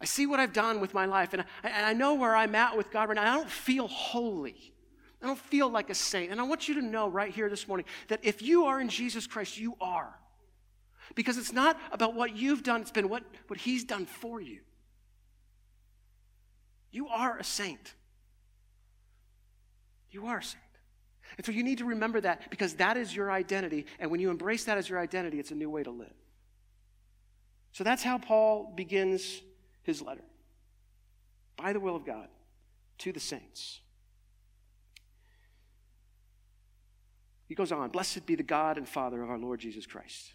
I 0.01 0.05
see 0.05 0.25
what 0.25 0.39
I've 0.39 0.53
done 0.53 0.81
with 0.81 0.93
my 0.93 1.05
life, 1.05 1.33
and 1.33 1.43
I, 1.43 1.69
and 1.69 1.85
I 1.85 1.93
know 1.93 2.15
where 2.15 2.35
I'm 2.35 2.55
at 2.55 2.75
with 2.75 2.91
God 2.91 3.07
right 3.07 3.15
now. 3.15 3.21
I 3.21 3.35
don't 3.35 3.49
feel 3.49 3.87
holy. 3.87 4.73
I 5.21 5.27
don't 5.27 5.39
feel 5.39 5.69
like 5.69 5.89
a 5.89 5.95
saint. 5.95 6.31
And 6.31 6.41
I 6.41 6.43
want 6.43 6.67
you 6.67 6.75
to 6.75 6.81
know 6.81 7.07
right 7.07 7.33
here 7.33 7.49
this 7.49 7.67
morning 7.67 7.85
that 8.09 8.19
if 8.23 8.41
you 8.41 8.65
are 8.65 8.81
in 8.81 8.89
Jesus 8.89 9.25
Christ, 9.25 9.57
you 9.57 9.75
are. 9.79 10.19
Because 11.15 11.37
it's 11.37 11.53
not 11.53 11.79
about 11.91 12.15
what 12.15 12.35
you've 12.35 12.63
done, 12.63 12.81
it's 12.81 12.91
been 12.91 13.07
what, 13.07 13.23
what 13.47 13.59
He's 13.59 13.83
done 13.83 14.05
for 14.05 14.41
you. 14.41 14.59
You 16.93 17.07
are 17.07 17.37
a 17.37 17.43
saint. 17.43 17.95
You 20.11 20.27
are 20.27 20.37
a 20.37 20.43
saint. 20.43 20.61
And 21.35 21.45
so 21.45 21.51
you 21.51 21.63
need 21.63 21.79
to 21.79 21.85
remember 21.85 22.21
that 22.21 22.51
because 22.51 22.75
that 22.75 22.95
is 22.97 23.13
your 23.13 23.31
identity. 23.31 23.87
And 23.99 24.11
when 24.11 24.19
you 24.19 24.29
embrace 24.29 24.65
that 24.65 24.77
as 24.77 24.87
your 24.87 24.99
identity, 24.99 25.39
it's 25.39 25.49
a 25.49 25.55
new 25.55 25.71
way 25.71 25.81
to 25.81 25.89
live. 25.89 26.13
So 27.71 27.83
that's 27.83 28.03
how 28.03 28.19
Paul 28.19 28.71
begins 28.75 29.41
his 29.81 30.03
letter 30.03 30.23
by 31.57 31.73
the 31.73 31.79
will 31.79 31.95
of 31.95 32.05
God 32.05 32.27
to 32.99 33.11
the 33.11 33.19
saints. 33.19 33.79
He 37.47 37.55
goes 37.55 37.71
on 37.71 37.89
Blessed 37.89 38.27
be 38.27 38.35
the 38.35 38.43
God 38.43 38.77
and 38.77 38.87
Father 38.87 39.23
of 39.23 39.31
our 39.31 39.39
Lord 39.39 39.59
Jesus 39.59 39.87
Christ 39.87 40.33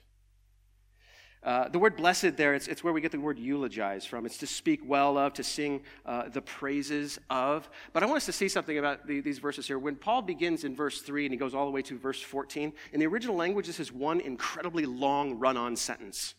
uh, 1.44 1.68
the 1.68 1.78
word 1.78 1.96
blessed 1.96 2.36
there, 2.36 2.54
it's, 2.54 2.66
it's, 2.66 2.82
where 2.82 2.92
we 2.92 3.00
get 3.00 3.12
the 3.12 3.20
word 3.20 3.38
eulogize 3.38 4.04
from. 4.04 4.26
It's 4.26 4.38
to 4.38 4.46
speak 4.46 4.80
well 4.84 5.16
of, 5.16 5.34
to 5.34 5.44
sing 5.44 5.82
uh, 6.04 6.28
the 6.28 6.42
praises 6.42 7.18
of. 7.30 7.70
But 7.92 8.02
I 8.02 8.06
want 8.06 8.16
us 8.18 8.26
to 8.26 8.32
see 8.32 8.48
something 8.48 8.76
about 8.76 9.06
the, 9.06 9.20
these 9.20 9.38
verses 9.38 9.66
here. 9.66 9.78
When 9.78 9.94
Paul 9.94 10.22
begins 10.22 10.64
in 10.64 10.74
verse 10.74 11.00
3 11.00 11.26
and 11.26 11.32
he 11.32 11.38
goes 11.38 11.54
all 11.54 11.64
the 11.64 11.70
way 11.70 11.82
to 11.82 11.96
verse 11.96 12.20
14, 12.20 12.72
in 12.92 13.00
the 13.00 13.06
original 13.06 13.36
language, 13.36 13.68
this 13.68 13.78
is 13.78 13.92
one 13.92 14.20
incredibly 14.20 14.84
long 14.84 15.38
run 15.38 15.56
on 15.56 15.76
sentence. 15.76 16.34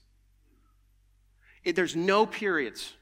It, 1.63 1.77
there's 1.77 1.95
no 1.95 2.25
periods, 2.25 2.93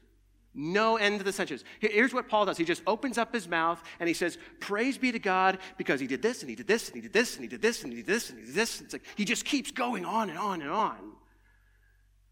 no 0.54 0.98
end 0.98 1.18
to 1.18 1.24
the 1.24 1.32
sentence. 1.32 1.64
Here's 1.80 2.14
what 2.14 2.28
Paul 2.28 2.46
does 2.46 2.58
he 2.58 2.64
just 2.64 2.82
opens 2.86 3.18
up 3.18 3.34
his 3.34 3.48
mouth 3.48 3.82
and 3.98 4.06
he 4.06 4.14
says, 4.14 4.38
Praise 4.60 4.98
be 4.98 5.10
to 5.10 5.18
God 5.18 5.58
because 5.76 5.98
he 5.98 6.06
did 6.06 6.22
this 6.22 6.42
and 6.42 6.50
he 6.50 6.54
did 6.54 6.68
this 6.68 6.88
and 6.88 6.94
he 6.96 7.02
did 7.02 7.12
this 7.12 7.34
and 7.36 7.42
he 7.42 7.48
did 7.48 7.60
this 7.60 7.82
and 7.82 7.92
he 7.92 7.96
did 8.02 8.06
this 8.06 8.30
and 8.30 8.38
he 8.38 8.46
did 8.46 8.54
this. 8.54 8.80
It's 8.80 8.92
like 8.92 9.04
he 9.16 9.24
just 9.24 9.44
keeps 9.44 9.72
going 9.72 10.04
on 10.04 10.30
and 10.30 10.38
on 10.38 10.62
and 10.62 10.70
on. 10.70 10.96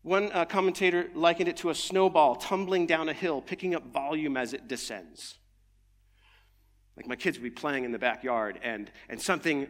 One 0.06 0.30
uh, 0.32 0.44
commentator 0.44 1.10
likened 1.16 1.48
it 1.48 1.56
to 1.56 1.70
a 1.70 1.74
snowball 1.74 2.36
tumbling 2.36 2.86
down 2.86 3.08
a 3.08 3.12
hill, 3.12 3.40
picking 3.40 3.74
up 3.74 3.92
volume 3.92 4.36
as 4.36 4.52
it 4.52 4.68
descends. 4.68 5.36
Like 6.96 7.08
my 7.08 7.16
kids 7.16 7.38
would 7.38 7.42
be 7.42 7.50
playing 7.50 7.82
in 7.82 7.90
the 7.90 7.98
backyard, 7.98 8.60
and, 8.62 8.88
and 9.08 9.20
something 9.20 9.66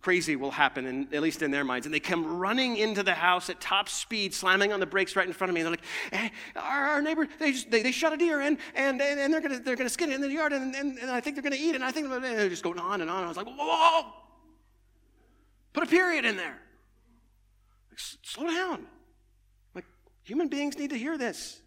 crazy 0.00 0.34
will 0.34 0.50
happen, 0.50 0.86
and, 0.86 1.14
at 1.14 1.22
least 1.22 1.42
in 1.42 1.52
their 1.52 1.62
minds. 1.62 1.86
And 1.86 1.94
they 1.94 2.00
come 2.00 2.40
running 2.40 2.76
into 2.76 3.04
the 3.04 3.14
house 3.14 3.50
at 3.50 3.60
top 3.60 3.88
speed, 3.88 4.34
slamming 4.34 4.72
on 4.72 4.80
the 4.80 4.86
brakes 4.86 5.14
right 5.14 5.28
in 5.28 5.32
front 5.32 5.50
of 5.50 5.54
me. 5.54 5.60
And 5.60 5.66
they're 5.66 5.74
like, 5.74 5.84
hey, 6.12 6.32
our, 6.56 6.88
our, 6.88 7.00
neighbor, 7.00 7.28
they, 7.38 7.52
just, 7.52 7.70
they, 7.70 7.82
they 7.84 7.92
shot 7.92 8.12
a 8.12 8.16
deer 8.16 8.40
and, 8.40 8.58
and, 8.74 9.00
and, 9.00 9.20
and 9.20 9.32
they're 9.32 9.40
going 9.40 9.56
to 9.56 9.60
they're 9.60 9.76
gonna 9.76 9.88
skin 9.88 10.10
it 10.10 10.16
in 10.16 10.22
the 10.22 10.28
yard, 10.28 10.52
and, 10.52 10.74
and, 10.74 10.98
and 10.98 11.08
I 11.08 11.20
think 11.20 11.36
they're 11.36 11.48
going 11.48 11.56
to 11.56 11.60
eat 11.60 11.70
it. 11.70 11.76
And 11.76 11.84
I 11.84 11.92
think 11.92 12.10
and 12.10 12.24
they're 12.24 12.48
just 12.48 12.64
going 12.64 12.80
on 12.80 13.00
and 13.00 13.08
on. 13.08 13.22
I 13.22 13.28
was 13.28 13.36
like, 13.36 13.46
whoa, 13.46 13.54
whoa, 13.54 14.02
whoa. 14.02 14.12
put 15.72 15.84
a 15.84 15.86
period 15.86 16.24
in 16.24 16.36
there. 16.36 16.58
Like, 17.92 18.00
slow 18.24 18.48
down. 18.48 18.88
Human 20.24 20.48
beings 20.48 20.78
need 20.78 20.90
to 20.90 20.98
hear 20.98 21.18
this. 21.18 21.60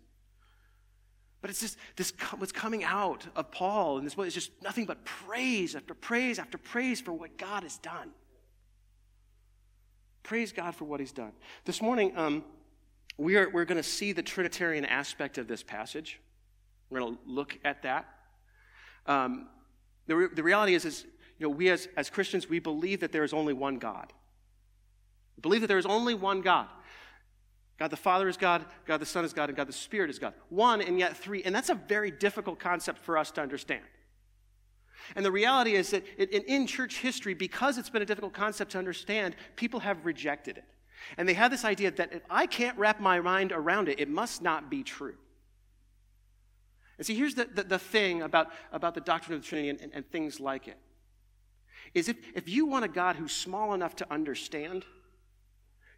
But 1.42 1.52
it's 1.52 1.60
just 1.60 1.78
this 1.96 2.12
what's 2.38 2.52
coming 2.52 2.84
out 2.84 3.28
of 3.36 3.52
Paul, 3.52 3.98
and 3.98 4.06
this 4.06 4.18
is 4.18 4.34
just 4.34 4.52
nothing 4.64 4.86
but 4.86 5.06
praise 5.06 5.76
after 5.76 5.94
praise 5.94 6.40
after 6.40 6.58
praise 6.58 7.02
for 7.02 7.14
what 7.14 7.38
God 7.38 7.64
has 7.64 7.78
done. 7.78 8.10
Praise 10.24 10.52
God 10.52 10.74
for 10.74 10.86
what 10.86 11.00
He's 11.00 11.12
done. 11.12 11.34
This 11.66 11.84
morning, 11.84 12.18
um, 12.18 12.44
we 13.18 13.36
are, 13.38 13.48
we're 13.50 13.66
going 13.66 13.78
to 13.78 13.84
see 13.84 14.12
the 14.12 14.24
Trinitarian 14.24 14.86
aspect 14.86 15.38
of 15.38 15.48
this 15.48 15.62
passage. 15.62 16.20
We're 16.90 17.02
going 17.02 17.14
to 17.14 17.20
look 17.28 17.60
at 17.64 17.84
that. 17.84 18.08
Um, 19.06 19.48
the, 20.08 20.16
re- 20.16 20.30
the 20.34 20.42
reality 20.44 20.74
is, 20.74 20.84
is, 20.84 21.06
you 21.38 21.48
know, 21.48 21.50
we 21.50 21.70
as, 21.70 21.88
as 21.96 22.10
Christians, 22.10 22.50
we 22.50 22.58
believe 22.58 23.02
that 23.02 23.12
there 23.12 23.24
is 23.24 23.34
only 23.34 23.54
one 23.54 23.78
God. 23.78 24.12
We 25.38 25.42
believe 25.42 25.62
that 25.62 25.68
there 25.68 25.78
is 25.78 25.86
only 25.86 26.16
one 26.16 26.42
God. 26.42 26.68
God 27.78 27.90
the 27.90 27.98
Father 27.98 28.30
is 28.30 28.38
God, 28.38 28.66
God 28.86 29.00
the 29.00 29.06
Son 29.06 29.26
is 29.26 29.34
God, 29.34 29.50
and 29.50 29.58
God 29.58 29.68
the 29.68 29.74
Spirit 29.74 30.10
is 30.10 30.20
God. 30.20 30.34
One 30.50 30.82
and 30.82 30.98
yet 30.98 31.18
three. 31.18 31.44
And 31.44 31.54
that's 31.54 31.70
a 31.70 31.76
very 31.76 32.10
difficult 32.12 32.60
concept 32.60 33.00
for 33.00 33.18
us 33.18 33.32
to 33.32 33.42
understand. 33.42 33.84
And 35.16 35.26
the 35.26 35.32
reality 35.32 35.76
is 35.76 35.92
that 35.92 36.04
in 36.18 36.68
church 36.68 37.00
history, 37.00 37.34
because 37.34 37.78
it's 37.78 37.90
been 37.90 38.02
a 38.02 38.06
difficult 38.06 38.34
concept 38.34 38.72
to 38.72 38.80
understand, 38.80 39.36
people 39.56 39.82
have 39.82 40.06
rejected 40.06 40.58
it. 40.58 40.64
And 41.18 41.28
they 41.28 41.34
have 41.34 41.52
this 41.52 41.66
idea 41.66 41.92
that 41.92 42.14
if 42.14 42.22
I 42.30 42.48
can't 42.48 42.78
wrap 42.78 43.00
my 43.00 43.20
mind 43.20 43.52
around 43.52 43.90
it, 43.90 44.00
it 44.00 44.10
must 44.10 44.42
not 44.42 44.70
be 44.70 44.82
true. 44.82 45.16
And 46.98 47.06
see, 47.06 47.16
here's 47.16 47.36
the, 47.36 47.46
the, 47.46 47.64
the 47.64 47.80
thing 47.80 48.22
about, 48.22 48.48
about 48.72 48.96
the 48.96 49.02
doctrine 49.02 49.36
of 49.36 49.42
the 49.42 49.48
Trinity 49.48 49.70
and, 49.70 49.82
and, 49.82 49.94
and 49.94 50.10
things 50.10 50.40
like 50.40 50.68
it 50.68 50.78
is 51.94 52.10
if, 52.10 52.18
if 52.34 52.50
you 52.50 52.66
want 52.66 52.86
a 52.86 52.88
God 52.88 53.16
who's 53.16 53.32
small 53.32 53.74
enough 53.74 53.96
to 53.98 54.12
understand, 54.12 54.86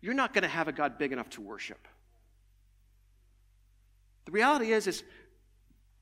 you're 0.01 0.13
not 0.13 0.33
going 0.33 0.43
to 0.43 0.47
have 0.49 0.67
a 0.67 0.71
God 0.71 0.97
big 0.97 1.11
enough 1.11 1.29
to 1.31 1.41
worship. 1.41 1.87
The 4.25 4.31
reality 4.31 4.73
is, 4.73 4.87
is, 4.87 5.03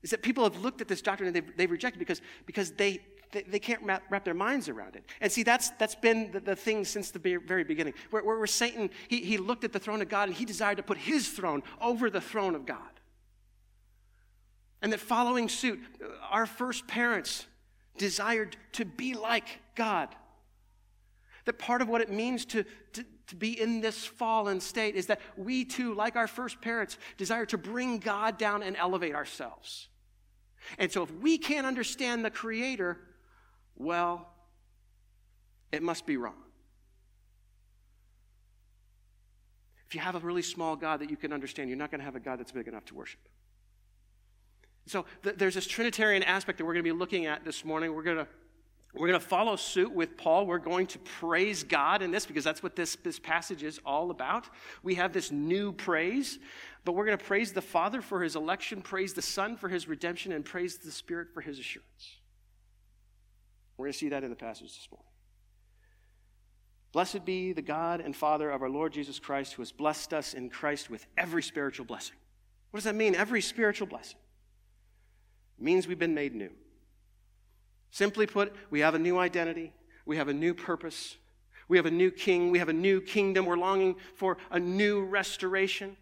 is 0.02 0.10
that 0.10 0.22
people 0.22 0.44
have 0.44 0.58
looked 0.58 0.80
at 0.80 0.88
this 0.88 1.00
doctrine 1.00 1.28
and 1.28 1.36
they've, 1.36 1.56
they've 1.56 1.70
rejected 1.70 1.98
because, 1.98 2.20
because 2.44 2.72
they, 2.72 3.00
they, 3.32 3.42
they 3.42 3.58
can't 3.58 3.82
wrap, 3.82 4.02
wrap, 4.10 4.24
their 4.24 4.34
minds 4.34 4.68
around 4.68 4.96
it. 4.96 5.04
And 5.20 5.30
see, 5.30 5.42
that's, 5.42 5.70
that's 5.70 5.94
been 5.94 6.32
the, 6.32 6.40
the 6.40 6.56
thing 6.56 6.84
since 6.84 7.10
the 7.10 7.18
very 7.18 7.64
beginning. 7.64 7.94
Where, 8.10 8.22
where, 8.22 8.38
where 8.38 8.46
Satan, 8.46 8.90
he, 9.08 9.20
he 9.20 9.38
looked 9.38 9.64
at 9.64 9.72
the 9.72 9.78
throne 9.78 10.02
of 10.02 10.08
God 10.08 10.28
and 10.28 10.36
he 10.36 10.44
desired 10.44 10.76
to 10.78 10.82
put 10.82 10.98
his 10.98 11.28
throne 11.28 11.62
over 11.80 12.10
the 12.10 12.20
throne 12.20 12.54
of 12.54 12.66
God. 12.66 12.78
And 14.82 14.92
that 14.92 15.00
following 15.00 15.48
suit, 15.48 15.80
our 16.30 16.46
first 16.46 16.86
parents 16.86 17.46
desired 17.96 18.56
to 18.72 18.84
be 18.84 19.14
like 19.14 19.60
God. 19.74 20.08
That 21.44 21.58
part 21.58 21.80
of 21.80 21.88
what 21.88 22.00
it 22.00 22.10
means 22.10 22.44
to, 22.46 22.64
to, 22.92 23.04
to 23.28 23.36
be 23.36 23.60
in 23.60 23.80
this 23.80 24.04
fallen 24.04 24.60
state 24.60 24.94
is 24.94 25.06
that 25.06 25.20
we 25.36 25.64
too, 25.64 25.94
like 25.94 26.16
our 26.16 26.26
first 26.26 26.60
parents, 26.60 26.98
desire 27.16 27.46
to 27.46 27.58
bring 27.58 27.98
God 27.98 28.38
down 28.38 28.62
and 28.62 28.76
elevate 28.76 29.14
ourselves. 29.14 29.88
And 30.78 30.90
so 30.90 31.02
if 31.02 31.12
we 31.14 31.38
can't 31.38 31.66
understand 31.66 32.24
the 32.24 32.30
Creator, 32.30 32.98
well, 33.76 34.28
it 35.72 35.82
must 35.82 36.06
be 36.06 36.16
wrong. 36.16 36.34
If 39.88 39.94
you 39.94 40.00
have 40.00 40.16
a 40.16 40.18
really 40.18 40.42
small 40.42 40.74
God 40.74 41.00
that 41.00 41.10
you 41.10 41.16
can 41.16 41.32
understand, 41.32 41.68
you're 41.68 41.78
not 41.78 41.90
going 41.90 42.00
to 42.00 42.04
have 42.04 42.16
a 42.16 42.20
God 42.20 42.40
that's 42.40 42.52
big 42.52 42.66
enough 42.66 42.84
to 42.86 42.94
worship. 42.94 43.20
So 44.86 45.04
th- 45.22 45.36
there's 45.36 45.54
this 45.54 45.66
Trinitarian 45.66 46.22
aspect 46.22 46.58
that 46.58 46.64
we're 46.64 46.74
going 46.74 46.84
to 46.84 46.92
be 46.92 46.96
looking 46.96 47.26
at 47.26 47.44
this 47.44 47.64
morning. 47.64 47.94
We're 47.94 48.02
going 48.02 48.18
to 48.18 48.26
we're 49.00 49.08
going 49.08 49.20
to 49.20 49.26
follow 49.26 49.56
suit 49.56 49.92
with 49.92 50.16
Paul. 50.16 50.46
We're 50.46 50.58
going 50.58 50.86
to 50.88 50.98
praise 50.98 51.62
God 51.62 52.02
in 52.02 52.10
this 52.10 52.24
because 52.24 52.44
that's 52.44 52.62
what 52.62 52.76
this, 52.76 52.96
this 52.96 53.18
passage 53.18 53.62
is 53.62 53.80
all 53.84 54.10
about. 54.10 54.48
We 54.82 54.94
have 54.94 55.12
this 55.12 55.30
new 55.30 55.72
praise, 55.72 56.38
but 56.84 56.92
we're 56.92 57.04
going 57.04 57.18
to 57.18 57.24
praise 57.24 57.52
the 57.52 57.62
Father 57.62 58.00
for 58.00 58.22
his 58.22 58.36
election, 58.36 58.80
praise 58.80 59.12
the 59.12 59.22
Son 59.22 59.56
for 59.56 59.68
his 59.68 59.86
redemption, 59.86 60.32
and 60.32 60.44
praise 60.44 60.78
the 60.78 60.90
Spirit 60.90 61.28
for 61.34 61.40
his 61.40 61.58
assurance. 61.58 62.16
We're 63.76 63.86
going 63.86 63.92
to 63.92 63.98
see 63.98 64.08
that 64.08 64.24
in 64.24 64.30
the 64.30 64.36
passage 64.36 64.68
this 64.68 64.88
morning. 64.90 65.06
Blessed 66.92 67.26
be 67.26 67.52
the 67.52 67.60
God 67.60 68.00
and 68.00 68.16
Father 68.16 68.50
of 68.50 68.62
our 68.62 68.70
Lord 68.70 68.92
Jesus 68.94 69.18
Christ, 69.18 69.52
who 69.52 69.62
has 69.62 69.72
blessed 69.72 70.14
us 70.14 70.32
in 70.32 70.48
Christ 70.48 70.88
with 70.88 71.06
every 71.18 71.42
spiritual 71.42 71.84
blessing. 71.84 72.16
What 72.70 72.78
does 72.78 72.84
that 72.84 72.94
mean? 72.94 73.14
Every 73.14 73.42
spiritual 73.42 73.86
blessing. 73.86 74.16
It 75.58 75.64
means 75.64 75.86
we've 75.86 75.98
been 75.98 76.14
made 76.14 76.34
new. 76.34 76.50
Simply 77.96 78.26
put, 78.26 78.54
we 78.68 78.80
have 78.80 78.94
a 78.94 78.98
new 78.98 79.16
identity, 79.16 79.72
we 80.04 80.18
have 80.18 80.28
a 80.28 80.34
new 80.34 80.52
purpose, 80.52 81.16
we 81.66 81.78
have 81.78 81.86
a 81.86 81.90
new 81.90 82.10
king, 82.10 82.50
we 82.50 82.58
have 82.58 82.68
a 82.68 82.74
new 82.74 83.00
kingdom, 83.00 83.46
we're 83.46 83.56
longing 83.56 83.96
for 84.16 84.36
a 84.50 84.60
new 84.60 85.02
restoration. 85.02 85.96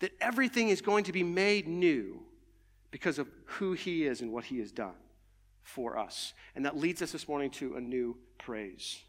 That 0.00 0.10
everything 0.20 0.68
is 0.68 0.82
going 0.82 1.04
to 1.04 1.12
be 1.12 1.22
made 1.22 1.66
new 1.66 2.20
because 2.90 3.18
of 3.18 3.26
who 3.46 3.72
he 3.72 4.04
is 4.04 4.20
and 4.20 4.34
what 4.34 4.44
he 4.44 4.58
has 4.58 4.70
done 4.70 4.92
for 5.62 5.96
us. 5.96 6.34
And 6.54 6.66
that 6.66 6.76
leads 6.76 7.00
us 7.00 7.10
this 7.10 7.26
morning 7.26 7.48
to 7.52 7.76
a 7.76 7.80
new 7.80 8.18
praise. 8.36 9.00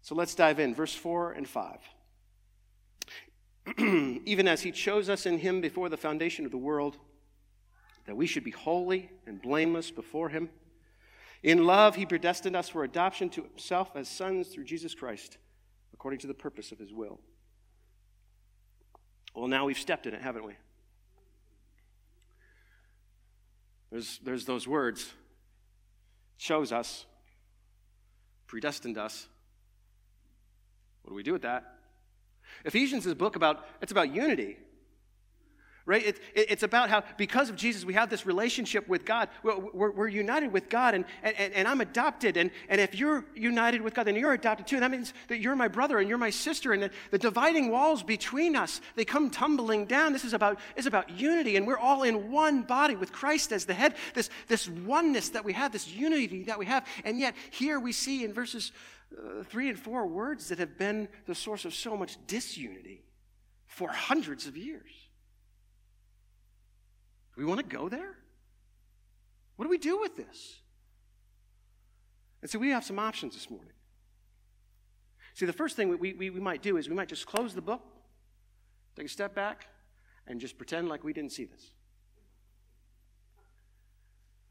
So 0.00 0.14
let's 0.14 0.34
dive 0.34 0.58
in. 0.58 0.74
Verse 0.74 0.94
4 0.94 1.32
and 1.32 1.46
5. 1.46 1.80
Even 4.24 4.48
as 4.48 4.62
he 4.62 4.72
chose 4.72 5.10
us 5.10 5.26
in 5.26 5.36
him 5.36 5.60
before 5.60 5.90
the 5.90 5.98
foundation 5.98 6.46
of 6.46 6.50
the 6.50 6.56
world, 6.56 6.96
that 8.06 8.16
we 8.16 8.26
should 8.26 8.42
be 8.42 8.52
holy 8.52 9.10
and 9.26 9.42
blameless 9.42 9.90
before 9.90 10.30
him. 10.30 10.48
In 11.42 11.64
love, 11.64 11.96
he 11.96 12.04
predestined 12.04 12.54
us 12.54 12.68
for 12.68 12.84
adoption 12.84 13.30
to 13.30 13.42
himself 13.42 13.92
as 13.94 14.08
sons 14.08 14.48
through 14.48 14.64
Jesus 14.64 14.94
Christ, 14.94 15.38
according 15.94 16.20
to 16.20 16.26
the 16.26 16.34
purpose 16.34 16.70
of 16.72 16.78
his 16.78 16.92
will. 16.92 17.18
Well, 19.34 19.48
now 19.48 19.64
we've 19.64 19.78
stepped 19.78 20.06
in 20.06 20.14
it, 20.14 20.20
haven't 20.20 20.44
we? 20.44 20.54
There's, 23.90 24.20
there's 24.22 24.44
those 24.44 24.68
words 24.68 25.10
chose 26.38 26.72
us, 26.72 27.04
predestined 28.46 28.98
us. 28.98 29.26
What 31.02 31.10
do 31.10 31.14
we 31.14 31.22
do 31.22 31.32
with 31.32 31.42
that? 31.42 31.76
Ephesians 32.64 33.06
is 33.06 33.12
a 33.12 33.16
book 33.16 33.36
about 33.36 33.66
it's 33.80 33.92
about 33.92 34.14
unity 34.14 34.58
right? 35.90 36.06
It, 36.06 36.20
it, 36.34 36.52
it's 36.52 36.62
about 36.62 36.88
how, 36.88 37.02
because 37.16 37.50
of 37.50 37.56
Jesus, 37.56 37.84
we 37.84 37.94
have 37.94 38.08
this 38.08 38.24
relationship 38.24 38.86
with 38.86 39.04
God. 39.04 39.28
We're, 39.42 39.58
we're, 39.58 39.90
we're 39.90 40.08
united 40.08 40.52
with 40.52 40.68
God, 40.68 40.94
and, 40.94 41.04
and, 41.24 41.52
and 41.52 41.66
I'm 41.66 41.80
adopted. 41.80 42.36
And, 42.36 42.52
and 42.68 42.80
if 42.80 42.94
you're 42.94 43.24
united 43.34 43.82
with 43.82 43.94
God, 43.94 44.06
then 44.06 44.14
you're 44.14 44.32
adopted 44.32 44.68
too. 44.68 44.78
That 44.78 44.92
means 44.92 45.12
that 45.26 45.40
you're 45.40 45.56
my 45.56 45.66
brother 45.66 45.98
and 45.98 46.08
you're 46.08 46.16
my 46.16 46.30
sister. 46.30 46.72
And 46.72 46.84
the, 46.84 46.90
the 47.10 47.18
dividing 47.18 47.72
walls 47.72 48.04
between 48.04 48.54
us, 48.54 48.80
they 48.94 49.04
come 49.04 49.30
tumbling 49.30 49.86
down. 49.86 50.12
This 50.12 50.24
is 50.24 50.32
about, 50.32 50.60
is 50.76 50.86
about 50.86 51.10
unity, 51.10 51.56
and 51.56 51.66
we're 51.66 51.76
all 51.76 52.04
in 52.04 52.30
one 52.30 52.62
body 52.62 52.94
with 52.94 53.10
Christ 53.10 53.50
as 53.50 53.64
the 53.64 53.74
head. 53.74 53.96
This, 54.14 54.30
this 54.46 54.68
oneness 54.68 55.30
that 55.30 55.44
we 55.44 55.54
have, 55.54 55.72
this 55.72 55.88
unity 55.88 56.44
that 56.44 56.58
we 56.58 56.66
have. 56.66 56.86
And 57.04 57.18
yet, 57.18 57.34
here 57.50 57.80
we 57.80 57.90
see 57.90 58.22
in 58.22 58.32
verses 58.32 58.70
uh, 59.12 59.42
three 59.42 59.68
and 59.68 59.76
four 59.76 60.06
words 60.06 60.50
that 60.50 60.60
have 60.60 60.78
been 60.78 61.08
the 61.26 61.34
source 61.34 61.64
of 61.64 61.74
so 61.74 61.96
much 61.96 62.16
disunity 62.28 63.02
for 63.66 63.88
hundreds 63.88 64.46
of 64.46 64.56
years. 64.56 64.99
We 67.40 67.46
want 67.46 67.58
to 67.58 67.64
go 67.64 67.88
there? 67.88 68.18
What 69.56 69.64
do 69.64 69.70
we 69.70 69.78
do 69.78 69.98
with 69.98 70.14
this? 70.14 70.60
And 72.42 72.50
so 72.50 72.58
we 72.58 72.68
have 72.68 72.84
some 72.84 72.98
options 72.98 73.32
this 73.32 73.48
morning. 73.48 73.72
See, 75.32 75.46
the 75.46 75.52
first 75.54 75.74
thing 75.74 75.88
we, 75.88 76.12
we, 76.12 76.28
we 76.28 76.38
might 76.38 76.60
do 76.60 76.76
is 76.76 76.86
we 76.86 76.94
might 76.94 77.08
just 77.08 77.24
close 77.24 77.54
the 77.54 77.62
book, 77.62 77.80
take 78.94 79.06
a 79.06 79.08
step 79.08 79.34
back, 79.34 79.68
and 80.26 80.38
just 80.38 80.58
pretend 80.58 80.90
like 80.90 81.02
we 81.02 81.14
didn't 81.14 81.32
see 81.32 81.46
this. 81.46 81.70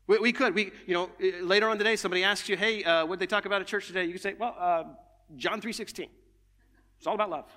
We, 0.07 0.17
we 0.17 0.33
could. 0.33 0.55
We, 0.55 0.71
you 0.87 0.95
know, 0.95 1.11
later 1.43 1.69
on 1.69 1.77
today, 1.77 1.95
somebody 1.95 2.23
asks 2.23 2.49
you, 2.49 2.57
hey, 2.57 2.83
uh, 2.83 3.05
what 3.05 3.19
did 3.19 3.29
they 3.29 3.31
talk 3.31 3.45
about 3.45 3.61
at 3.61 3.67
church 3.67 3.85
today? 3.85 4.05
You 4.05 4.13
can 4.13 4.21
say, 4.21 4.33
well, 4.33 4.55
uh, 4.57 4.83
John 5.35 5.61
3.16. 5.61 6.07
It's 6.97 7.05
all 7.05 7.13
about 7.13 7.29
love. 7.29 7.51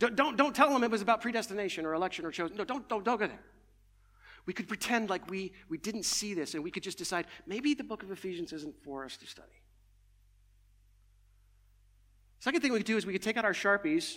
Don't, 0.00 0.16
don't, 0.16 0.36
don't 0.36 0.56
tell 0.56 0.70
them 0.70 0.82
it 0.82 0.90
was 0.90 1.00
about 1.00 1.20
predestination 1.20 1.86
or 1.86 1.94
election 1.94 2.24
or 2.24 2.32
chosen. 2.32 2.56
No, 2.56 2.64
don't, 2.64 2.88
don't, 2.88 3.04
don't 3.04 3.20
go 3.20 3.28
there. 3.28 3.38
We 4.44 4.52
could 4.52 4.68
pretend 4.68 5.08
like 5.08 5.30
we, 5.30 5.52
we 5.68 5.78
didn't 5.78 6.04
see 6.04 6.34
this 6.34 6.54
and 6.54 6.64
we 6.64 6.70
could 6.70 6.82
just 6.82 6.98
decide 6.98 7.26
maybe 7.46 7.74
the 7.74 7.84
book 7.84 8.02
of 8.02 8.10
Ephesians 8.10 8.52
isn't 8.52 8.74
for 8.82 9.04
us 9.04 9.16
to 9.18 9.26
study. 9.26 9.62
Second 12.40 12.60
thing 12.60 12.72
we 12.72 12.78
could 12.78 12.86
do 12.86 12.96
is 12.96 13.06
we 13.06 13.12
could 13.12 13.22
take 13.22 13.36
out 13.36 13.44
our 13.44 13.52
Sharpies 13.52 14.16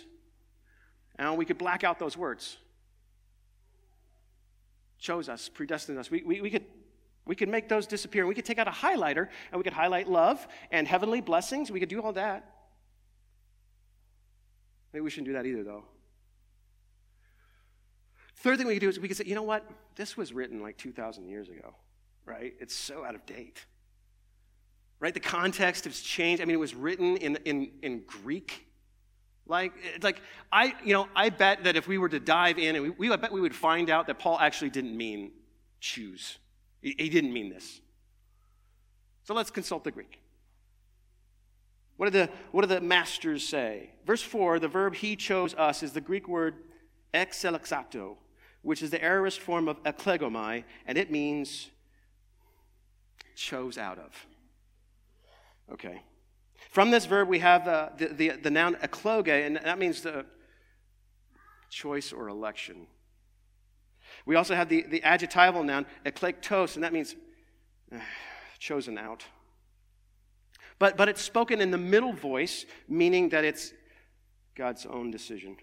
and 1.16 1.38
we 1.38 1.44
could 1.44 1.58
black 1.58 1.84
out 1.84 1.98
those 1.98 2.16
words. 2.16 2.56
Chose 4.98 5.28
us, 5.28 5.48
predestined 5.48 5.98
us. 5.98 6.10
We, 6.10 6.22
we, 6.22 6.40
we, 6.40 6.50
could, 6.50 6.64
We 7.26 7.34
could 7.34 7.48
make 7.48 7.68
those 7.68 7.86
disappear. 7.86 8.26
We 8.26 8.34
could 8.34 8.44
take 8.44 8.58
out 8.58 8.68
a 8.68 8.72
highlighter 8.72 9.28
and 9.50 9.58
we 9.58 9.62
could 9.62 9.72
highlight 9.72 10.08
love 10.08 10.46
and 10.70 10.86
heavenly 10.86 11.20
blessings. 11.20 11.70
We 11.70 11.80
could 11.80 11.88
do 11.88 12.00
all 12.00 12.12
that. 12.14 12.52
Maybe 14.92 15.02
we 15.02 15.10
shouldn't 15.10 15.26
do 15.26 15.34
that 15.34 15.44
either, 15.44 15.64
though. 15.64 15.84
Third 18.36 18.58
thing 18.58 18.66
we 18.66 18.74
could 18.74 18.80
do 18.80 18.88
is 18.88 19.00
we 19.00 19.08
could 19.08 19.16
say, 19.16 19.24
you 19.26 19.34
know 19.34 19.42
what? 19.42 19.68
This 19.94 20.16
was 20.16 20.32
written 20.32 20.60
like 20.60 20.76
2,000 20.76 21.28
years 21.28 21.48
ago, 21.48 21.74
right? 22.24 22.54
It's 22.60 22.74
so 22.74 23.04
out 23.04 23.14
of 23.14 23.24
date. 23.26 23.64
Right? 25.00 25.14
The 25.14 25.20
context 25.20 25.84
has 25.84 26.00
changed. 26.00 26.42
I 26.42 26.46
mean, 26.46 26.54
it 26.54 26.60
was 26.60 26.74
written 26.74 27.16
in, 27.16 27.36
in, 27.44 27.70
in 27.82 28.02
Greek. 28.06 28.66
Like, 29.46 29.72
like 30.02 30.20
I, 30.50 30.74
you 30.84 30.92
know, 30.92 31.08
I 31.14 31.30
bet 31.30 31.64
that 31.64 31.76
if 31.76 31.86
we 31.86 31.98
were 31.98 32.08
to 32.08 32.20
dive 32.20 32.58
in, 32.58 32.76
and 32.76 32.84
we, 32.84 32.90
we 32.90 33.10
I 33.10 33.16
bet 33.16 33.32
we 33.32 33.40
would 33.40 33.54
find 33.54 33.90
out 33.90 34.06
that 34.08 34.18
Paul 34.18 34.38
actually 34.38 34.70
didn't 34.70 34.96
mean 34.96 35.32
choose. 35.80 36.38
He, 36.82 36.94
he 36.98 37.08
didn't 37.08 37.32
mean 37.32 37.50
this. 37.50 37.80
So 39.24 39.34
let's 39.34 39.50
consult 39.50 39.84
the 39.84 39.90
Greek. 39.90 40.20
What 41.96 42.12
do 42.12 42.18
the, 42.18 42.30
what 42.52 42.62
do 42.62 42.68
the 42.68 42.80
masters 42.80 43.46
say? 43.46 43.90
Verse 44.06 44.22
4, 44.22 44.58
the 44.58 44.68
verb 44.68 44.94
he 44.94 45.16
chose 45.16 45.54
us 45.54 45.82
is 45.82 45.92
the 45.92 46.00
Greek 46.00 46.28
word 46.28 46.54
exelexato, 47.14 48.16
which 48.66 48.82
is 48.82 48.90
the 48.90 49.00
aorist 49.00 49.38
form 49.38 49.68
of 49.68 49.80
eklegomai, 49.84 50.64
and 50.88 50.98
it 50.98 51.08
means 51.08 51.70
chose 53.36 53.78
out 53.78 53.96
of. 53.96 54.26
Okay. 55.72 56.02
From 56.72 56.90
this 56.90 57.06
verb, 57.06 57.28
we 57.28 57.38
have 57.38 57.64
the, 57.64 57.92
the, 57.96 58.14
the, 58.14 58.28
the 58.42 58.50
noun 58.50 58.74
ekloge, 58.82 59.46
and 59.46 59.54
that 59.56 59.78
means 59.78 60.02
the 60.02 60.26
choice 61.70 62.12
or 62.12 62.26
election. 62.26 62.88
We 64.24 64.34
also 64.34 64.56
have 64.56 64.68
the, 64.68 64.82
the 64.82 65.00
adjectival 65.04 65.62
noun 65.62 65.86
eklektos, 66.04 66.74
and 66.74 66.82
that 66.82 66.92
means 66.92 67.14
uh, 67.94 68.00
chosen 68.58 68.98
out. 68.98 69.24
But, 70.80 70.96
but 70.96 71.08
it's 71.08 71.22
spoken 71.22 71.60
in 71.60 71.70
the 71.70 71.78
middle 71.78 72.12
voice, 72.12 72.66
meaning 72.88 73.28
that 73.28 73.44
it's 73.44 73.72
God's 74.56 74.86
own 74.86 75.12
decision. 75.12 75.56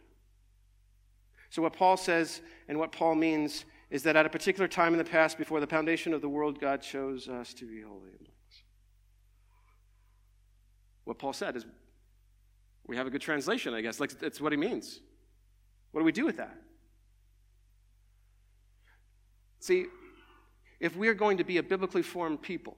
So, 1.53 1.61
what 1.61 1.73
Paul 1.73 1.97
says 1.97 2.41
and 2.67 2.79
what 2.79 2.91
Paul 2.91 3.13
means 3.13 3.65
is 3.91 4.01
that 4.03 4.15
at 4.15 4.25
a 4.25 4.29
particular 4.29 4.67
time 4.67 4.91
in 4.93 4.97
the 4.97 5.05
past, 5.05 5.37
before 5.37 5.59
the 5.59 5.67
foundation 5.67 6.11
of 6.11 6.19
the 6.19 6.27
world, 6.27 6.59
God 6.59 6.81
chose 6.81 7.29
us 7.29 7.53
to 7.53 7.65
be 7.65 7.79
holy 7.81 8.09
and 8.09 8.17
blameless. 8.17 8.63
What 11.03 11.19
Paul 11.19 11.31
said 11.31 11.55
is, 11.55 11.67
we 12.87 12.97
have 12.97 13.05
a 13.05 13.11
good 13.11 13.21
translation, 13.21 13.75
I 13.75 13.81
guess. 13.81 13.99
Like, 13.99 14.17
that's 14.19 14.41
what 14.41 14.51
he 14.51 14.57
means. 14.57 14.99
What 15.91 16.01
do 16.01 16.05
we 16.05 16.11
do 16.11 16.25
with 16.25 16.37
that? 16.37 16.57
See, 19.59 19.85
if 20.79 20.95
we 20.95 21.07
are 21.07 21.13
going 21.13 21.37
to 21.37 21.43
be 21.43 21.57
a 21.57 21.63
biblically 21.63 22.01
formed 22.01 22.41
people, 22.41 22.77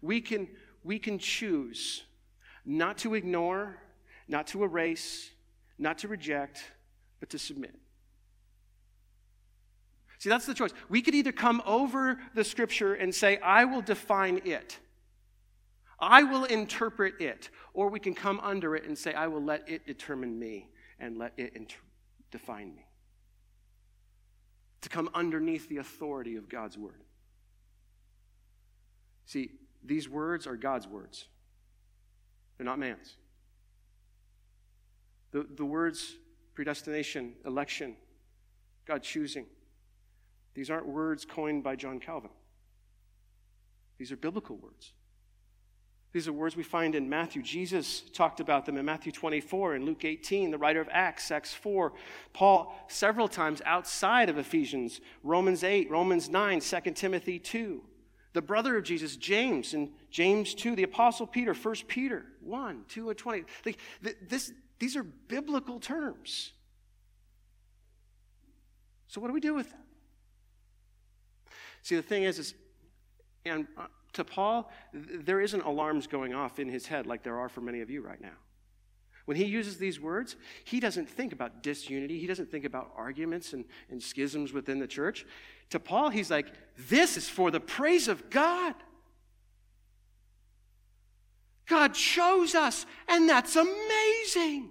we 0.00 0.20
can, 0.20 0.46
we 0.84 1.00
can 1.00 1.18
choose 1.18 2.04
not 2.64 2.98
to 2.98 3.14
ignore, 3.14 3.78
not 4.28 4.46
to 4.46 4.62
erase, 4.62 5.32
not 5.78 5.98
to 5.98 6.08
reject, 6.08 6.62
but 7.20 7.30
to 7.30 7.38
submit. 7.38 7.74
See, 10.18 10.28
that's 10.28 10.46
the 10.46 10.54
choice. 10.54 10.70
We 10.88 11.02
could 11.02 11.16
either 11.16 11.32
come 11.32 11.60
over 11.66 12.16
the 12.34 12.44
scripture 12.44 12.94
and 12.94 13.12
say, 13.12 13.38
I 13.38 13.64
will 13.64 13.82
define 13.82 14.40
it, 14.44 14.78
I 15.98 16.22
will 16.22 16.44
interpret 16.44 17.20
it, 17.20 17.50
or 17.74 17.88
we 17.88 17.98
can 17.98 18.14
come 18.14 18.38
under 18.40 18.76
it 18.76 18.84
and 18.84 18.96
say, 18.96 19.14
I 19.14 19.26
will 19.26 19.42
let 19.42 19.68
it 19.68 19.86
determine 19.86 20.38
me 20.38 20.68
and 21.00 21.18
let 21.18 21.32
it 21.36 21.54
inter- 21.56 21.78
define 22.30 22.74
me. 22.74 22.86
To 24.82 24.88
come 24.88 25.10
underneath 25.14 25.68
the 25.68 25.78
authority 25.78 26.36
of 26.36 26.48
God's 26.48 26.78
word. 26.78 27.02
See, 29.26 29.50
these 29.84 30.08
words 30.08 30.46
are 30.46 30.56
God's 30.56 30.86
words, 30.86 31.26
they're 32.56 32.64
not 32.64 32.78
man's. 32.78 33.16
The, 35.32 35.46
the 35.56 35.64
words 35.64 36.16
predestination, 36.54 37.34
election, 37.44 37.96
God 38.86 39.02
choosing, 39.02 39.46
these 40.54 40.70
aren't 40.70 40.86
words 40.86 41.24
coined 41.24 41.64
by 41.64 41.76
John 41.76 41.98
Calvin. 41.98 42.30
These 43.98 44.12
are 44.12 44.16
biblical 44.16 44.56
words. 44.56 44.92
These 46.12 46.28
are 46.28 46.32
words 46.32 46.56
we 46.56 46.62
find 46.62 46.94
in 46.94 47.08
Matthew. 47.08 47.42
Jesus 47.42 48.02
talked 48.12 48.40
about 48.40 48.66
them 48.66 48.76
in 48.76 48.84
Matthew 48.84 49.12
24 49.12 49.74
and 49.74 49.84
Luke 49.86 50.04
18, 50.04 50.50
the 50.50 50.58
writer 50.58 50.80
of 50.80 50.88
Acts, 50.92 51.30
Acts 51.30 51.54
4. 51.54 51.94
Paul, 52.34 52.74
several 52.88 53.28
times 53.28 53.62
outside 53.64 54.28
of 54.28 54.36
Ephesians, 54.36 55.00
Romans 55.22 55.64
8, 55.64 55.90
Romans 55.90 56.28
9, 56.28 56.60
2 56.60 56.80
Timothy 56.90 57.38
2. 57.38 57.82
The 58.34 58.42
brother 58.42 58.76
of 58.76 58.84
Jesus, 58.84 59.16
James, 59.16 59.72
in 59.72 59.90
James 60.10 60.54
2, 60.54 60.76
the 60.76 60.82
apostle 60.82 61.26
Peter, 61.26 61.54
1 61.54 61.74
Peter 61.88 62.26
1, 62.40 62.84
2 62.88 63.08
and 63.08 63.18
20. 63.18 63.44
Like, 63.64 63.78
this, 64.28 64.52
these 64.82 64.96
are 64.96 65.04
biblical 65.04 65.78
terms. 65.78 66.50
So, 69.06 69.20
what 69.20 69.28
do 69.28 69.32
we 69.32 69.38
do 69.38 69.54
with 69.54 69.70
them? 69.70 69.78
See, 71.82 71.94
the 71.94 72.02
thing 72.02 72.24
is, 72.24 72.40
is 72.40 72.54
and 73.44 73.68
uh, 73.78 73.86
to 74.14 74.24
Paul, 74.24 74.72
there 74.92 75.40
isn't 75.40 75.62
alarms 75.62 76.08
going 76.08 76.34
off 76.34 76.58
in 76.58 76.68
his 76.68 76.88
head 76.88 77.06
like 77.06 77.22
there 77.22 77.38
are 77.38 77.48
for 77.48 77.60
many 77.60 77.80
of 77.80 77.90
you 77.90 78.02
right 78.02 78.20
now. 78.20 78.34
When 79.26 79.36
he 79.36 79.44
uses 79.44 79.78
these 79.78 80.00
words, 80.00 80.34
he 80.64 80.80
doesn't 80.80 81.08
think 81.08 81.32
about 81.32 81.62
disunity. 81.62 82.18
He 82.18 82.26
doesn't 82.26 82.50
think 82.50 82.64
about 82.64 82.90
arguments 82.96 83.52
and, 83.52 83.64
and 83.88 84.02
schisms 84.02 84.52
within 84.52 84.80
the 84.80 84.88
church. 84.88 85.24
To 85.70 85.78
Paul, 85.78 86.10
he's 86.10 86.28
like, 86.28 86.48
this 86.88 87.16
is 87.16 87.28
for 87.28 87.52
the 87.52 87.60
praise 87.60 88.08
of 88.08 88.30
God. 88.30 88.74
God 91.68 91.94
chose 91.94 92.54
us, 92.54 92.86
and 93.08 93.28
that's 93.28 93.56
amazing. 93.56 94.70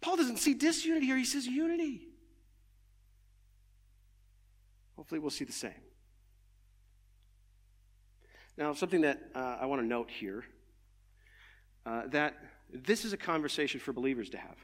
Paul 0.00 0.16
doesn't 0.16 0.38
see 0.38 0.54
disunity 0.54 1.06
here, 1.06 1.16
he 1.16 1.24
says 1.24 1.46
unity. 1.46 2.08
Hopefully, 4.96 5.18
we'll 5.18 5.30
see 5.30 5.44
the 5.44 5.52
same. 5.52 5.72
Now, 8.56 8.74
something 8.74 9.00
that 9.02 9.20
uh, 9.34 9.58
I 9.60 9.66
want 9.66 9.80
to 9.80 9.86
note 9.86 10.10
here 10.10 10.44
uh, 11.86 12.02
that 12.08 12.36
this 12.72 13.04
is 13.04 13.12
a 13.12 13.16
conversation 13.16 13.80
for 13.80 13.92
believers 13.92 14.30
to 14.30 14.38
have. 14.38 14.56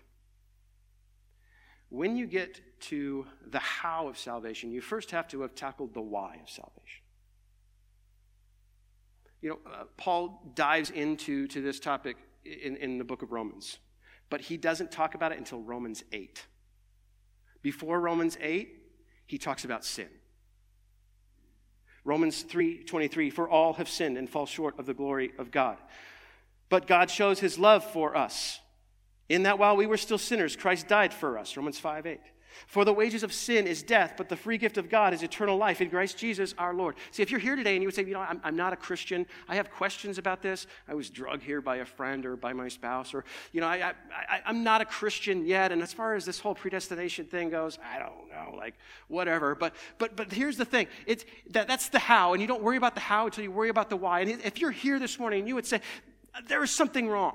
When 1.89 2.17
you 2.17 2.27
get 2.27 2.61
to 2.81 3.27
the 3.47 3.59
how 3.59 4.09
of 4.09 4.19
salvation, 4.19 4.73
you 4.73 4.81
first 4.81 5.11
have 5.13 5.29
to 5.29 5.41
have 5.43 5.55
tackled 5.55 5.95
the 5.95 6.03
why 6.03 6.39
of 6.43 6.51
salvation. 6.51 7.06
You 9.43 9.51
know, 9.51 9.59
uh, 9.67 9.85
Paul 9.97 10.53
dives 10.55 10.91
into 10.91 11.47
to 11.49 11.61
this 11.61 11.79
topic 11.79 12.17
in, 12.45 12.77
in 12.77 12.99
the 12.99 13.05
book 13.05 13.23
of 13.23 13.33
Romans, 13.33 13.79
but 14.31 14.41
he 14.41 14.57
doesn't 14.57 14.91
talk 14.91 15.15
about 15.15 15.33
it 15.33 15.39
until 15.39 15.61
Romans 15.61 16.05
8. 16.13 16.45
Before 17.63 18.01
Romans 18.01 18.39
8, 18.41 18.69
he 19.27 19.39
talks 19.39 19.65
about 19.65 19.85
sin. 19.85 20.09
Romans 22.05 22.45
3:23 22.45 23.33
for 23.33 23.49
all 23.49 23.75
have 23.75 23.89
sinned 23.89 24.17
and 24.17 24.31
fall 24.31 24.47
short 24.47 24.79
of 24.79 24.87
the 24.87 24.95
glory 24.95 25.33
of 25.39 25.51
God. 25.51 25.77
But 26.69 26.87
God 26.87 27.11
shows 27.11 27.41
his 27.41 27.59
love 27.59 27.85
for 27.85 28.17
us 28.17 28.61
in 29.29 29.43
that 29.43 29.59
while 29.59 29.77
we 29.77 29.87
were 29.87 29.97
still 29.97 30.19
sinners 30.19 30.55
Christ 30.55 30.87
died 30.87 31.13
for 31.13 31.37
us. 31.37 31.57
Romans 31.57 31.81
5:8. 31.81 32.21
For 32.67 32.85
the 32.85 32.93
wages 32.93 33.23
of 33.23 33.33
sin 33.33 33.67
is 33.67 33.83
death, 33.83 34.15
but 34.17 34.29
the 34.29 34.37
free 34.37 34.59
gift 34.59 34.79
of 34.79 34.89
God 34.89 35.13
is 35.13 35.23
eternal 35.23 35.57
life 35.57 35.81
in 35.81 35.91
Christ 35.91 36.19
Jesus 36.19 36.55
our 36.59 36.75
Lord. 36.75 36.97
See, 37.11 37.23
if 37.23 37.31
you're 37.31 37.41
here 37.41 37.57
today 37.57 37.75
and 37.75 37.83
you 37.83 37.89
would 37.89 37.95
say, 37.95 38.05
you 38.05 38.15
know, 38.15 38.21
I'm, 38.21 38.41
I'm, 38.43 38.57
not 38.57 38.73
a 38.73 38.77
Christian, 38.77 39.27
I 39.49 39.57
have 39.57 39.71
questions 39.71 40.19
about 40.19 40.43
this. 40.43 40.67
I 40.89 40.95
was 40.95 41.11
drugged 41.11 41.43
here 41.43 41.61
by 41.61 41.77
a 41.77 41.85
friend 41.85 42.25
or 42.25 42.37
by 42.37 42.53
my 42.53 42.69
spouse, 42.69 43.15
or, 43.15 43.25
you 43.53 43.61
know, 43.61 43.67
I, 43.67 43.93
I, 44.11 44.41
I'm 44.47 44.65
not 44.65 44.81
a 44.81 44.85
Christian 44.85 45.47
yet. 45.47 45.73
And 45.73 45.83
as 45.83 45.93
far 45.93 46.15
as 46.15 46.25
this 46.25 46.41
whole 46.41 46.55
predestination 46.55 47.27
thing 47.27 47.51
goes, 47.51 47.79
I 47.85 47.99
don't 47.99 48.29
know, 48.31 48.57
like, 48.57 48.75
whatever. 49.09 49.55
But, 49.55 49.75
but, 49.99 50.17
but 50.17 50.33
here's 50.33 50.57
the 50.57 50.65
thing 50.65 50.87
it's, 51.07 51.25
that, 51.51 51.69
that's 51.69 51.89
the 51.89 51.99
how, 51.99 52.33
and 52.33 52.41
you 52.41 52.49
don't 52.49 52.63
worry 52.63 52.77
about 52.77 52.95
the 52.95 53.01
how 53.01 53.27
until 53.27 53.45
you 53.45 53.53
worry 53.53 53.69
about 53.69 53.91
the 53.91 53.97
why. 53.97 54.21
And 54.21 54.31
if 54.43 54.61
you're 54.61 54.71
here 54.71 54.99
this 54.99 55.19
morning 55.19 55.41
and 55.41 55.49
you 55.49 55.55
would 55.55 55.67
say, 55.67 55.81
there 56.49 56.63
is 56.63 56.71
something 56.71 57.09
wrong, 57.09 57.35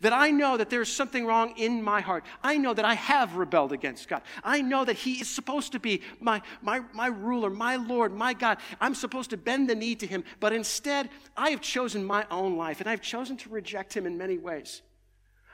that 0.00 0.12
I 0.12 0.30
know 0.30 0.56
that 0.56 0.70
there's 0.70 0.92
something 0.92 1.26
wrong 1.26 1.54
in 1.56 1.82
my 1.82 2.00
heart. 2.00 2.24
I 2.42 2.56
know 2.56 2.74
that 2.74 2.84
I 2.84 2.94
have 2.94 3.36
rebelled 3.36 3.72
against 3.72 4.08
God. 4.08 4.22
I 4.42 4.60
know 4.60 4.84
that 4.84 4.96
He 4.96 5.20
is 5.20 5.28
supposed 5.28 5.72
to 5.72 5.80
be 5.80 6.02
my, 6.20 6.42
my, 6.62 6.82
my 6.92 7.06
ruler, 7.06 7.50
my 7.50 7.76
Lord, 7.76 8.12
my 8.14 8.34
God. 8.34 8.58
I'm 8.80 8.94
supposed 8.94 9.30
to 9.30 9.36
bend 9.36 9.68
the 9.68 9.74
knee 9.74 9.94
to 9.96 10.06
Him, 10.06 10.24
but 10.40 10.52
instead, 10.52 11.10
I 11.36 11.50
have 11.50 11.60
chosen 11.60 12.04
my 12.04 12.26
own 12.30 12.56
life, 12.56 12.80
and 12.80 12.88
I've 12.88 13.02
chosen 13.02 13.36
to 13.38 13.48
reject 13.48 13.94
Him 13.94 14.06
in 14.06 14.18
many 14.18 14.38
ways. 14.38 14.82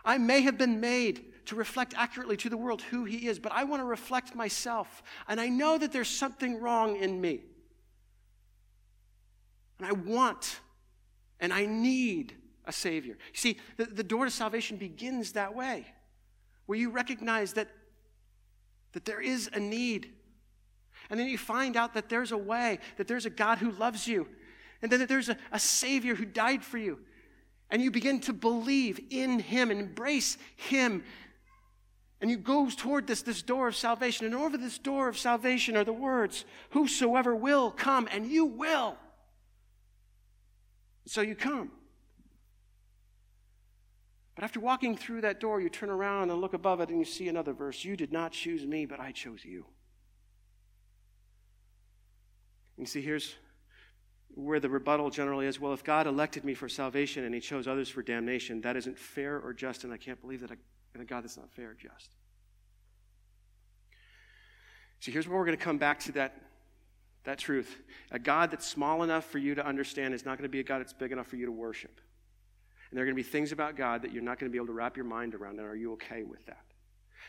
I 0.04 0.18
may 0.18 0.40
have 0.42 0.56
been 0.56 0.80
made 0.80 1.26
to 1.46 1.54
reflect 1.54 1.94
accurately 1.96 2.36
to 2.38 2.48
the 2.48 2.56
world 2.56 2.82
who 2.82 3.04
He 3.04 3.26
is, 3.28 3.38
but 3.38 3.52
I 3.52 3.64
want 3.64 3.80
to 3.80 3.86
reflect 3.86 4.34
myself, 4.34 5.02
and 5.28 5.40
I 5.40 5.48
know 5.48 5.78
that 5.78 5.92
there's 5.92 6.08
something 6.08 6.60
wrong 6.60 6.96
in 6.96 7.20
me. 7.20 7.40
And 9.78 9.88
I 9.88 9.92
want 9.92 10.60
and 11.40 11.52
I 11.52 11.66
need 11.66 12.34
a 12.66 12.72
Savior. 12.72 13.16
You 13.32 13.38
see, 13.38 13.58
the, 13.76 13.86
the 13.86 14.02
door 14.02 14.24
to 14.24 14.30
salvation 14.30 14.76
begins 14.76 15.32
that 15.32 15.54
way, 15.54 15.86
where 16.66 16.78
you 16.78 16.90
recognize 16.90 17.54
that, 17.54 17.68
that 18.92 19.04
there 19.04 19.20
is 19.20 19.50
a 19.52 19.60
need. 19.60 20.12
And 21.08 21.18
then 21.18 21.28
you 21.28 21.38
find 21.38 21.76
out 21.76 21.94
that 21.94 22.08
there's 22.08 22.32
a 22.32 22.38
way, 22.38 22.78
that 22.96 23.08
there's 23.08 23.26
a 23.26 23.30
God 23.30 23.58
who 23.58 23.72
loves 23.72 24.06
you, 24.06 24.28
and 24.82 24.90
then 24.90 25.00
that 25.00 25.08
there's 25.08 25.28
a, 25.28 25.36
a 25.52 25.58
Savior 25.58 26.14
who 26.14 26.24
died 26.24 26.64
for 26.64 26.78
you. 26.78 26.98
And 27.70 27.80
you 27.80 27.90
begin 27.90 28.20
to 28.20 28.32
believe 28.32 29.00
in 29.10 29.38
Him 29.38 29.70
and 29.70 29.80
embrace 29.80 30.36
Him. 30.56 31.04
And 32.20 32.30
you 32.30 32.36
go 32.36 32.68
toward 32.68 33.06
this, 33.06 33.22
this 33.22 33.42
door 33.42 33.68
of 33.68 33.76
salvation. 33.76 34.26
And 34.26 34.34
over 34.34 34.58
this 34.58 34.78
door 34.78 35.08
of 35.08 35.16
salvation 35.16 35.76
are 35.76 35.84
the 35.84 35.92
words, 35.92 36.44
Whosoever 36.70 37.34
will 37.34 37.70
come, 37.70 38.08
and 38.12 38.26
you 38.26 38.44
will. 38.44 38.96
So 41.06 41.22
you 41.22 41.34
come. 41.34 41.70
But 44.40 44.44
after 44.44 44.60
walking 44.60 44.96
through 44.96 45.20
that 45.20 45.38
door, 45.38 45.60
you 45.60 45.68
turn 45.68 45.90
around 45.90 46.30
and 46.30 46.40
look 46.40 46.54
above 46.54 46.80
it 46.80 46.88
and 46.88 46.98
you 46.98 47.04
see 47.04 47.28
another 47.28 47.52
verse 47.52 47.84
You 47.84 47.94
did 47.94 48.10
not 48.10 48.32
choose 48.32 48.64
me, 48.64 48.86
but 48.86 48.98
I 48.98 49.12
chose 49.12 49.44
you. 49.44 49.66
And 52.78 52.88
see, 52.88 53.02
here's 53.02 53.34
where 54.30 54.58
the 54.58 54.70
rebuttal 54.70 55.10
generally 55.10 55.44
is 55.44 55.60
well, 55.60 55.74
if 55.74 55.84
God 55.84 56.06
elected 56.06 56.42
me 56.42 56.54
for 56.54 56.70
salvation 56.70 57.24
and 57.24 57.34
he 57.34 57.40
chose 57.42 57.68
others 57.68 57.90
for 57.90 58.00
damnation, 58.00 58.62
that 58.62 58.76
isn't 58.76 58.98
fair 58.98 59.38
or 59.38 59.52
just, 59.52 59.84
and 59.84 59.92
I 59.92 59.98
can't 59.98 60.18
believe 60.22 60.40
that 60.40 60.52
a 60.52 61.04
God 61.04 61.22
that's 61.22 61.36
not 61.36 61.50
fair 61.50 61.72
or 61.72 61.74
just. 61.74 62.16
See, 65.00 65.12
here's 65.12 65.28
where 65.28 65.36
we're 65.36 65.44
going 65.44 65.58
to 65.58 65.62
come 65.62 65.76
back 65.76 66.00
to 66.00 66.12
that, 66.12 66.34
that 67.24 67.36
truth. 67.36 67.76
A 68.10 68.18
God 68.18 68.52
that's 68.52 68.66
small 68.66 69.02
enough 69.02 69.26
for 69.26 69.36
you 69.36 69.54
to 69.56 69.66
understand 69.66 70.14
is 70.14 70.24
not 70.24 70.38
going 70.38 70.48
to 70.48 70.50
be 70.50 70.60
a 70.60 70.64
God 70.64 70.78
that's 70.78 70.94
big 70.94 71.12
enough 71.12 71.26
for 71.26 71.36
you 71.36 71.44
to 71.44 71.52
worship. 71.52 72.00
And 72.90 72.96
there 72.96 73.04
are 73.04 73.06
going 73.06 73.16
to 73.16 73.22
be 73.22 73.28
things 73.28 73.52
about 73.52 73.76
God 73.76 74.02
that 74.02 74.12
you're 74.12 74.22
not 74.22 74.38
going 74.38 74.50
to 74.50 74.52
be 74.52 74.58
able 74.58 74.66
to 74.66 74.72
wrap 74.72 74.96
your 74.96 75.06
mind 75.06 75.34
around. 75.34 75.58
And 75.58 75.68
are 75.68 75.76
you 75.76 75.92
okay 75.92 76.24
with 76.24 76.44
that? 76.46 76.64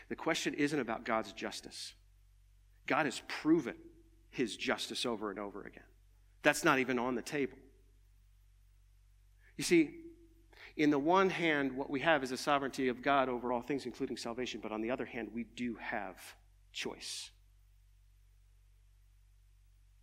The 0.08 0.16
question 0.16 0.54
isn't 0.54 0.78
about 0.78 1.04
God's 1.04 1.32
justice. 1.32 1.94
God 2.86 3.06
has 3.06 3.22
proven 3.28 3.76
his 4.30 4.56
justice 4.56 5.06
over 5.06 5.30
and 5.30 5.38
over 5.38 5.62
again. 5.62 5.84
That's 6.42 6.64
not 6.64 6.80
even 6.80 6.98
on 6.98 7.14
the 7.14 7.22
table. 7.22 7.56
You 9.56 9.62
see, 9.62 9.90
in 10.76 10.90
the 10.90 10.98
one 10.98 11.30
hand, 11.30 11.76
what 11.76 11.90
we 11.90 12.00
have 12.00 12.24
is 12.24 12.30
the 12.30 12.36
sovereignty 12.36 12.88
of 12.88 13.02
God 13.02 13.28
over 13.28 13.52
all 13.52 13.60
things, 13.60 13.86
including 13.86 14.16
salvation, 14.16 14.58
but 14.60 14.72
on 14.72 14.80
the 14.80 14.90
other 14.90 15.04
hand, 15.04 15.28
we 15.32 15.44
do 15.44 15.76
have 15.80 16.16
choice. 16.72 17.30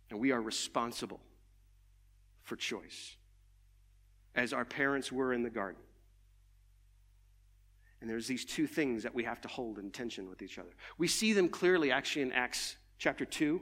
And 0.08 0.18
we 0.18 0.32
are 0.32 0.40
responsible 0.40 1.20
for 2.42 2.56
choice 2.56 3.16
as 4.34 4.52
our 4.52 4.64
parents 4.64 5.10
were 5.10 5.32
in 5.32 5.42
the 5.42 5.50
garden. 5.50 5.80
And 8.00 8.08
there's 8.08 8.26
these 8.26 8.44
two 8.44 8.66
things 8.66 9.02
that 9.02 9.14
we 9.14 9.24
have 9.24 9.40
to 9.42 9.48
hold 9.48 9.78
in 9.78 9.90
tension 9.90 10.28
with 10.28 10.40
each 10.42 10.58
other. 10.58 10.70
We 10.96 11.06
see 11.06 11.32
them 11.32 11.48
clearly 11.48 11.92
actually 11.92 12.22
in 12.22 12.32
Acts 12.32 12.76
chapter 12.98 13.24
2, 13.24 13.60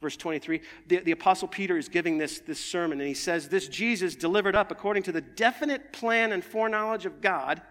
verse 0.00 0.16
23. 0.16 0.60
The, 0.86 0.98
the 1.00 1.10
Apostle 1.12 1.48
Peter 1.48 1.76
is 1.76 1.88
giving 1.88 2.18
this, 2.18 2.38
this 2.40 2.64
sermon, 2.64 3.00
and 3.00 3.08
he 3.08 3.14
says, 3.14 3.48
This 3.48 3.66
Jesus 3.66 4.14
delivered 4.14 4.54
up 4.54 4.70
according 4.70 5.02
to 5.04 5.12
the 5.12 5.20
definite 5.20 5.92
plan 5.92 6.32
and 6.32 6.44
foreknowledge 6.44 7.04
of 7.06 7.20
God, 7.20 7.62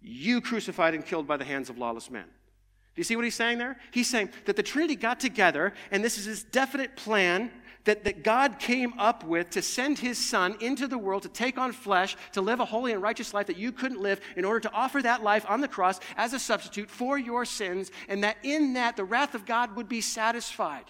you 0.00 0.40
crucified 0.40 0.94
and 0.94 1.04
killed 1.04 1.26
by 1.26 1.36
the 1.36 1.44
hands 1.44 1.70
of 1.70 1.78
lawless 1.78 2.10
men. 2.10 2.24
Do 2.24 3.00
you 3.00 3.04
see 3.04 3.14
what 3.14 3.24
he's 3.24 3.34
saying 3.34 3.58
there? 3.58 3.76
He's 3.90 4.08
saying 4.08 4.30
that 4.46 4.56
the 4.56 4.62
Trinity 4.62 4.96
got 4.96 5.20
together, 5.20 5.74
and 5.90 6.02
this 6.02 6.18
is 6.18 6.24
his 6.24 6.42
definite 6.42 6.96
plan 6.96 7.50
that, 7.86 8.04
that 8.04 8.22
God 8.22 8.58
came 8.58 8.98
up 8.98 9.24
with 9.24 9.50
to 9.50 9.62
send 9.62 9.98
his 9.98 10.18
son 10.18 10.56
into 10.60 10.86
the 10.86 10.98
world 10.98 11.22
to 11.22 11.28
take 11.28 11.56
on 11.56 11.72
flesh, 11.72 12.16
to 12.32 12.40
live 12.40 12.60
a 12.60 12.64
holy 12.64 12.92
and 12.92 13.00
righteous 13.00 13.32
life 13.32 13.46
that 13.46 13.56
you 13.56 13.72
couldn't 13.72 14.00
live, 14.00 14.20
in 14.36 14.44
order 14.44 14.60
to 14.60 14.72
offer 14.72 15.00
that 15.00 15.22
life 15.22 15.46
on 15.48 15.60
the 15.60 15.68
cross 15.68 15.98
as 16.16 16.32
a 16.32 16.38
substitute 16.38 16.90
for 16.90 17.16
your 17.16 17.44
sins, 17.44 17.90
and 18.08 18.22
that 18.24 18.36
in 18.42 18.74
that 18.74 18.96
the 18.96 19.04
wrath 19.04 19.34
of 19.34 19.46
God 19.46 19.76
would 19.76 19.88
be 19.88 20.00
satisfied. 20.00 20.84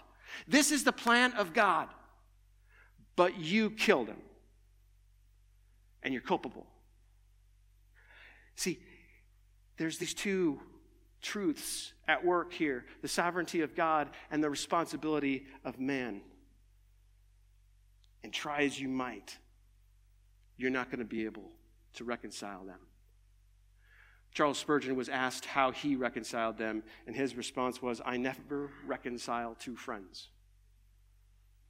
This 0.48 0.72
is 0.72 0.84
the 0.84 0.92
plan 0.92 1.32
of 1.34 1.52
God. 1.52 1.88
But 3.14 3.38
you 3.38 3.70
killed 3.70 4.08
him. 4.08 4.20
And 6.02 6.12
you're 6.14 6.22
culpable. 6.22 6.66
See, 8.54 8.78
there's 9.76 9.98
these 9.98 10.14
two 10.14 10.60
truths 11.20 11.92
at 12.08 12.24
work 12.24 12.52
here 12.52 12.84
the 13.02 13.08
sovereignty 13.08 13.60
of 13.60 13.74
God 13.74 14.08
and 14.30 14.42
the 14.42 14.48
responsibility 14.48 15.46
of 15.64 15.78
man 15.78 16.20
and 18.26 18.32
try 18.32 18.62
as 18.62 18.80
you 18.80 18.88
might, 18.88 19.38
you're 20.56 20.68
not 20.68 20.90
going 20.90 20.98
to 20.98 21.04
be 21.04 21.26
able 21.26 21.48
to 21.94 22.02
reconcile 22.02 22.64
them. 22.64 22.80
Charles 24.34 24.58
Spurgeon 24.58 24.96
was 24.96 25.08
asked 25.08 25.44
how 25.44 25.70
he 25.70 25.94
reconciled 25.94 26.58
them, 26.58 26.82
and 27.06 27.14
his 27.14 27.36
response 27.36 27.80
was, 27.80 28.02
I 28.04 28.16
never 28.16 28.68
reconcile 28.84 29.54
two 29.60 29.76
friends. 29.76 30.26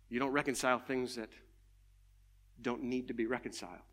You 0.08 0.18
don't 0.18 0.32
reconcile 0.32 0.78
things 0.78 1.16
that 1.16 1.28
don't 2.62 2.84
need 2.84 3.08
to 3.08 3.14
be 3.14 3.26
reconciled. 3.26 3.84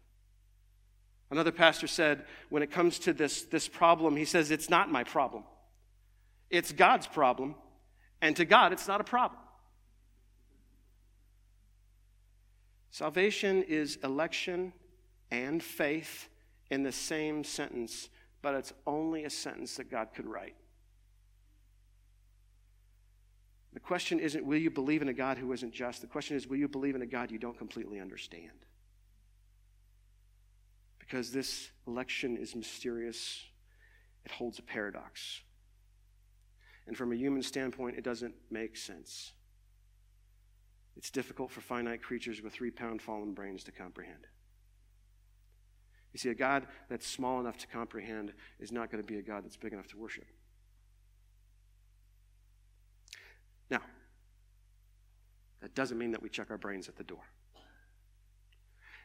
Another 1.31 1.51
pastor 1.51 1.87
said, 1.87 2.23
when 2.47 2.63
it 2.63 2.71
comes 2.71 2.97
to 2.99 3.11
this, 3.11 3.41
this 3.41 3.67
problem, 3.67 4.15
he 4.15 4.23
says, 4.23 4.51
It's 4.51 4.69
not 4.69 4.89
my 4.89 5.03
problem. 5.03 5.43
It's 6.49 6.71
God's 6.71 7.07
problem, 7.07 7.55
and 8.21 8.37
to 8.37 8.45
God, 8.45 8.71
it's 8.71 8.87
not 8.87 9.01
a 9.01 9.03
problem. 9.03 9.41
Salvation 12.93 13.63
is 13.63 13.97
election 14.03 14.71
and 15.31 15.63
faith 15.63 16.29
in 16.69 16.83
the 16.83 16.91
same 16.91 17.43
sentence, 17.43 18.09
but 18.43 18.53
it's 18.53 18.71
only 18.85 19.23
a 19.23 19.31
sentence 19.31 19.77
that 19.77 19.89
God 19.89 20.09
could 20.13 20.27
write. 20.27 20.53
The 23.73 23.79
question 23.79 24.19
isn't, 24.19 24.45
will 24.45 24.59
you 24.59 24.69
believe 24.69 25.01
in 25.01 25.07
a 25.07 25.13
God 25.13 25.39
who 25.39 25.51
isn't 25.53 25.73
just? 25.73 26.01
The 26.01 26.07
question 26.07 26.37
is, 26.37 26.45
will 26.45 26.57
you 26.57 26.67
believe 26.67 26.93
in 26.93 27.01
a 27.01 27.07
God 27.07 27.31
you 27.31 27.39
don't 27.39 27.57
completely 27.57 27.99
understand? 27.99 28.67
Because 30.99 31.31
this 31.31 31.71
election 31.87 32.37
is 32.37 32.55
mysterious, 32.55 33.43
it 34.23 34.31
holds 34.31 34.59
a 34.59 34.61
paradox. 34.61 35.41
And 36.85 36.95
from 36.95 37.11
a 37.11 37.15
human 37.15 37.41
standpoint, 37.41 37.97
it 37.97 38.03
doesn't 38.03 38.35
make 38.51 38.77
sense. 38.77 39.31
It's 40.95 41.09
difficult 41.09 41.51
for 41.51 41.61
finite 41.61 42.01
creatures 42.01 42.41
with 42.41 42.53
three 42.53 42.71
pound 42.71 43.01
fallen 43.01 43.33
brains 43.33 43.63
to 43.65 43.71
comprehend. 43.71 44.27
You 46.13 46.19
see, 46.19 46.29
a 46.29 46.35
God 46.35 46.67
that's 46.89 47.07
small 47.07 47.39
enough 47.39 47.57
to 47.57 47.67
comprehend 47.67 48.33
is 48.59 48.71
not 48.71 48.91
going 48.91 49.03
to 49.03 49.07
be 49.07 49.17
a 49.17 49.23
God 49.23 49.43
that's 49.43 49.57
big 49.57 49.73
enough 49.73 49.87
to 49.87 49.97
worship. 49.97 50.25
Now, 53.69 53.81
that 55.61 55.73
doesn't 55.73 55.97
mean 55.97 56.11
that 56.11 56.21
we 56.21 56.29
check 56.29 56.51
our 56.51 56.57
brains 56.57 56.87
at 56.87 56.97
the 56.97 57.03
door. 57.03 57.23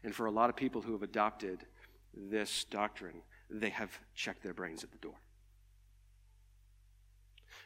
And 0.05 0.14
for 0.14 0.27
a 0.27 0.31
lot 0.31 0.51
of 0.51 0.57
people 0.57 0.83
who 0.83 0.92
have 0.92 1.03
adopted 1.03 1.64
this 2.14 2.64
doctrine, 2.64 3.22
they 3.48 3.70
have 3.70 3.98
checked 4.14 4.42
their 4.42 4.53
brains 4.55 4.85
at 4.85 4.92
the 4.92 4.98
door. 4.98 5.14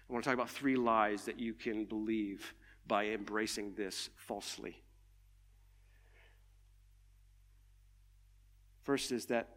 I 0.09 0.13
want 0.13 0.25
to 0.25 0.31
talk 0.31 0.35
about 0.35 0.51
three 0.51 0.77
lies 0.77 1.25
that 1.25 1.41
you 1.41 1.55
can 1.55 1.85
believe 1.85 2.55
by 2.87 3.07
embracing 3.07 3.75
this 3.75 4.11
falsely. 4.17 4.83
First 8.83 9.13
is 9.13 9.27
that 9.27 9.49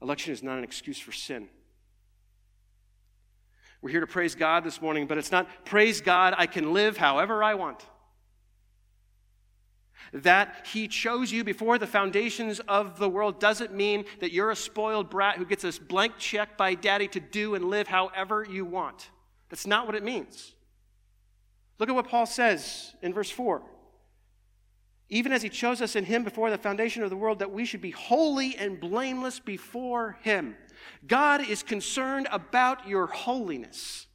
election 0.00 0.32
is 0.32 0.42
not 0.42 0.58
an 0.58 0.64
excuse 0.64 0.98
for 0.98 1.12
sin. 1.12 1.48
We're 3.82 3.90
here 3.90 4.00
to 4.00 4.06
praise 4.06 4.34
God 4.34 4.64
this 4.64 4.80
morning, 4.80 5.06
but 5.06 5.18
it's 5.18 5.30
not 5.30 5.46
praise 5.66 6.00
God, 6.00 6.34
I 6.38 6.46
can 6.46 6.72
live 6.72 6.96
however 6.96 7.44
I 7.44 7.54
want. 7.54 7.84
That 10.12 10.66
He 10.72 10.88
chose 10.88 11.30
you 11.30 11.44
before 11.44 11.76
the 11.76 11.86
foundations 11.86 12.60
of 12.60 12.98
the 12.98 13.10
world 13.10 13.40
doesn't 13.40 13.74
mean 13.74 14.06
that 14.20 14.32
you're 14.32 14.50
a 14.50 14.56
spoiled 14.56 15.10
brat 15.10 15.36
who 15.36 15.44
gets 15.44 15.64
a 15.64 15.72
blank 15.82 16.14
check 16.18 16.56
by 16.56 16.74
daddy 16.74 17.08
to 17.08 17.20
do 17.20 17.54
and 17.54 17.66
live 17.66 17.88
however 17.88 18.46
you 18.48 18.64
want. 18.64 19.10
That's 19.50 19.66
not 19.66 19.86
what 19.86 19.94
it 19.94 20.02
means. 20.02 20.54
Look 21.78 21.88
at 21.88 21.94
what 21.94 22.08
Paul 22.08 22.26
says 22.26 22.94
in 23.02 23.12
verse 23.12 23.30
4. 23.30 23.62
Even 25.08 25.32
as 25.32 25.42
he 25.42 25.48
chose 25.48 25.82
us 25.82 25.96
in 25.96 26.04
him 26.04 26.24
before 26.24 26.50
the 26.50 26.58
foundation 26.58 27.02
of 27.02 27.10
the 27.10 27.16
world, 27.16 27.40
that 27.40 27.50
we 27.50 27.64
should 27.64 27.82
be 27.82 27.90
holy 27.90 28.56
and 28.56 28.80
blameless 28.80 29.38
before 29.38 30.18
him. 30.22 30.56
God 31.06 31.46
is 31.48 31.62
concerned 31.62 32.26
about 32.30 32.88
your 32.88 33.06
holiness. 33.06 34.06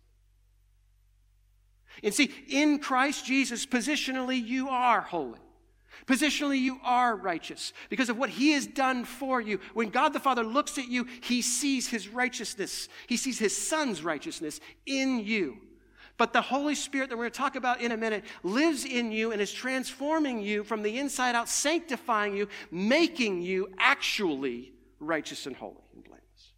And 2.04 2.14
see, 2.14 2.32
in 2.48 2.80
Christ 2.80 3.26
Jesus, 3.26 3.66
positionally, 3.66 4.44
you 4.44 4.70
are 4.70 5.02
holy. 5.02 5.40
Positionally, 6.06 6.60
you 6.60 6.80
are 6.84 7.16
righteous 7.16 7.74
because 7.90 8.10
of 8.10 8.18
what 8.18 8.30
He 8.30 8.54
has 8.54 8.66
done 8.66 9.04
for 9.04 9.42
you. 9.42 9.60
When 9.74 9.90
God 9.90 10.14
the 10.14 10.20
Father 10.20 10.44
looks 10.44 10.78
at 10.78 10.88
you, 10.88 11.06
He 11.22 11.42
sees 11.42 11.88
His 11.88 12.08
righteousness, 12.08 12.88
He 13.08 13.18
sees 13.18 13.38
His 13.38 13.56
Son's 13.56 14.04
righteousness 14.04 14.60
in 14.86 15.20
you. 15.20 15.58
But 16.20 16.34
the 16.34 16.42
Holy 16.42 16.76
Spirit 16.76 17.10
that 17.10 17.16
we're 17.16 17.24
going 17.24 17.32
to 17.32 17.38
talk 17.38 17.56
about 17.56 17.80
in 17.80 17.94
a 17.94 17.98
minute 17.98 18.26
lives 18.44 18.84
in 18.84 19.10
you 19.10 19.32
and 19.32 19.42
is 19.42 19.54
transforming 19.54 20.42
you 20.42 20.66
from 20.66 20.84
the 20.84 21.00
inside 21.00 21.34
out, 21.34 21.48
sanctifying 21.48 22.36
you, 22.36 22.50
making 22.70 23.42
you 23.42 23.70
actually 23.80 24.74
righteous 25.00 25.46
and 25.46 25.56
holy 25.56 25.82
and 25.94 26.04
blameless. 26.04 26.52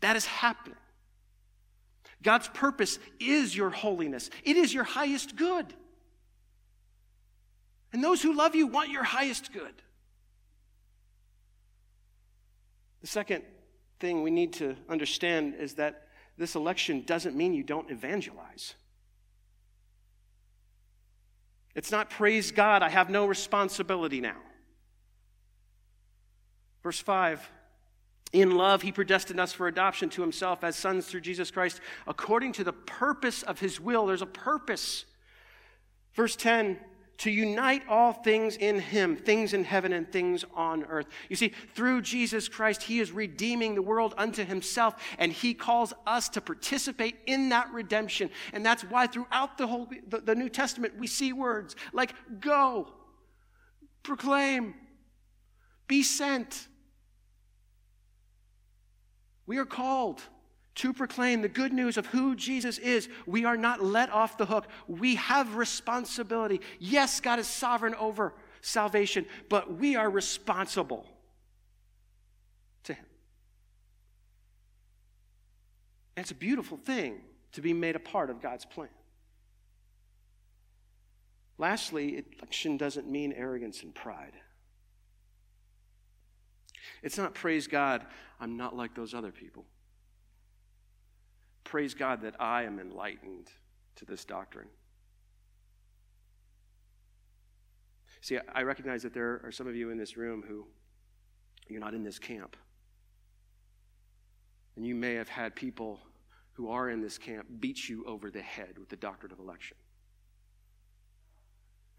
That 0.00 0.16
is 0.16 0.26
happening. 0.26 0.76
God's 2.20 2.48
purpose 2.48 2.98
is 3.20 3.56
your 3.56 3.70
holiness, 3.70 4.28
it 4.42 4.56
is 4.56 4.74
your 4.74 4.84
highest 4.84 5.36
good. 5.36 5.72
And 7.92 8.02
those 8.02 8.20
who 8.20 8.34
love 8.34 8.56
you 8.56 8.66
want 8.66 8.90
your 8.90 9.04
highest 9.04 9.52
good. 9.52 9.82
The 13.02 13.06
second 13.06 13.44
thing 14.00 14.24
we 14.24 14.32
need 14.32 14.54
to 14.54 14.74
understand 14.88 15.54
is 15.60 15.74
that 15.74 16.03
this 16.36 16.54
election 16.54 17.02
doesn't 17.06 17.36
mean 17.36 17.54
you 17.54 17.62
don't 17.62 17.90
evangelize. 17.90 18.74
It's 21.74 21.90
not 21.90 22.10
praise 22.10 22.50
God, 22.50 22.82
I 22.82 22.88
have 22.88 23.10
no 23.10 23.26
responsibility 23.26 24.20
now. 24.20 24.36
Verse 26.82 27.00
5 27.00 27.48
In 28.32 28.56
love, 28.56 28.82
he 28.82 28.92
predestined 28.92 29.40
us 29.40 29.52
for 29.52 29.66
adoption 29.66 30.08
to 30.10 30.22
himself 30.22 30.62
as 30.62 30.76
sons 30.76 31.06
through 31.06 31.22
Jesus 31.22 31.50
Christ, 31.50 31.80
according 32.06 32.52
to 32.52 32.64
the 32.64 32.72
purpose 32.72 33.42
of 33.42 33.58
his 33.58 33.80
will. 33.80 34.06
There's 34.06 34.22
a 34.22 34.26
purpose. 34.26 35.04
Verse 36.14 36.36
10 36.36 36.78
to 37.18 37.30
unite 37.30 37.82
all 37.88 38.12
things 38.12 38.56
in 38.56 38.80
him, 38.80 39.16
things 39.16 39.54
in 39.54 39.64
heaven 39.64 39.92
and 39.92 40.10
things 40.10 40.44
on 40.54 40.84
earth. 40.84 41.06
You 41.28 41.36
see, 41.36 41.52
through 41.74 42.02
Jesus 42.02 42.48
Christ, 42.48 42.82
he 42.82 43.00
is 43.00 43.12
redeeming 43.12 43.74
the 43.74 43.82
world 43.82 44.14
unto 44.18 44.44
himself, 44.44 44.96
and 45.18 45.32
he 45.32 45.54
calls 45.54 45.92
us 46.06 46.28
to 46.30 46.40
participate 46.40 47.16
in 47.26 47.50
that 47.50 47.72
redemption. 47.72 48.30
And 48.52 48.66
that's 48.66 48.82
why 48.82 49.06
throughout 49.06 49.58
the 49.58 49.66
whole 49.66 49.88
the, 50.08 50.20
the 50.20 50.34
New 50.34 50.48
Testament 50.48 50.98
we 50.98 51.06
see 51.06 51.32
words 51.32 51.76
like 51.92 52.14
go, 52.40 52.92
proclaim, 54.02 54.74
be 55.86 56.02
sent. 56.02 56.68
We 59.46 59.58
are 59.58 59.66
called 59.66 60.22
to 60.76 60.92
proclaim 60.92 61.42
the 61.42 61.48
good 61.48 61.72
news 61.72 61.96
of 61.96 62.06
who 62.06 62.34
Jesus 62.34 62.78
is. 62.78 63.08
We 63.26 63.44
are 63.44 63.56
not 63.56 63.82
let 63.82 64.10
off 64.10 64.36
the 64.36 64.46
hook. 64.46 64.66
We 64.88 65.14
have 65.16 65.56
responsibility. 65.56 66.60
Yes, 66.78 67.20
God 67.20 67.38
is 67.38 67.46
sovereign 67.46 67.94
over 67.94 68.34
salvation, 68.60 69.26
but 69.48 69.74
we 69.74 69.94
are 69.94 70.10
responsible 70.10 71.06
to 72.84 72.94
Him. 72.94 73.04
And 76.16 76.24
it's 76.24 76.32
a 76.32 76.36
beautiful 76.36 76.76
thing 76.76 77.20
to 77.52 77.60
be 77.60 77.72
made 77.72 77.94
a 77.94 78.00
part 78.00 78.30
of 78.30 78.40
God's 78.40 78.64
plan. 78.64 78.88
Lastly, 81.56 82.24
election 82.38 82.76
doesn't 82.76 83.08
mean 83.08 83.32
arrogance 83.32 83.84
and 83.84 83.94
pride. 83.94 84.32
It's 87.02 87.16
not 87.16 87.34
praise 87.34 87.68
God, 87.68 88.04
I'm 88.40 88.56
not 88.56 88.76
like 88.76 88.94
those 88.94 89.14
other 89.14 89.30
people. 89.30 89.66
Praise 91.64 91.94
God 91.94 92.22
that 92.22 92.40
I 92.40 92.64
am 92.64 92.78
enlightened 92.78 93.48
to 93.96 94.04
this 94.04 94.24
doctrine. 94.24 94.68
See, 98.20 98.38
I 98.54 98.62
recognize 98.62 99.02
that 99.02 99.12
there 99.12 99.40
are 99.44 99.52
some 99.52 99.66
of 99.66 99.76
you 99.76 99.90
in 99.90 99.98
this 99.98 100.16
room 100.16 100.44
who 100.46 100.66
you're 101.68 101.80
not 101.80 101.94
in 101.94 102.04
this 102.04 102.18
camp. 102.18 102.56
And 104.76 104.86
you 104.86 104.94
may 104.94 105.14
have 105.14 105.28
had 105.28 105.54
people 105.54 106.00
who 106.52 106.70
are 106.70 106.90
in 106.90 107.00
this 107.00 107.18
camp 107.18 107.46
beat 107.60 107.88
you 107.88 108.04
over 108.06 108.30
the 108.30 108.42
head 108.42 108.78
with 108.78 108.88
the 108.88 108.96
doctrine 108.96 109.32
of 109.32 109.38
election. 109.38 109.76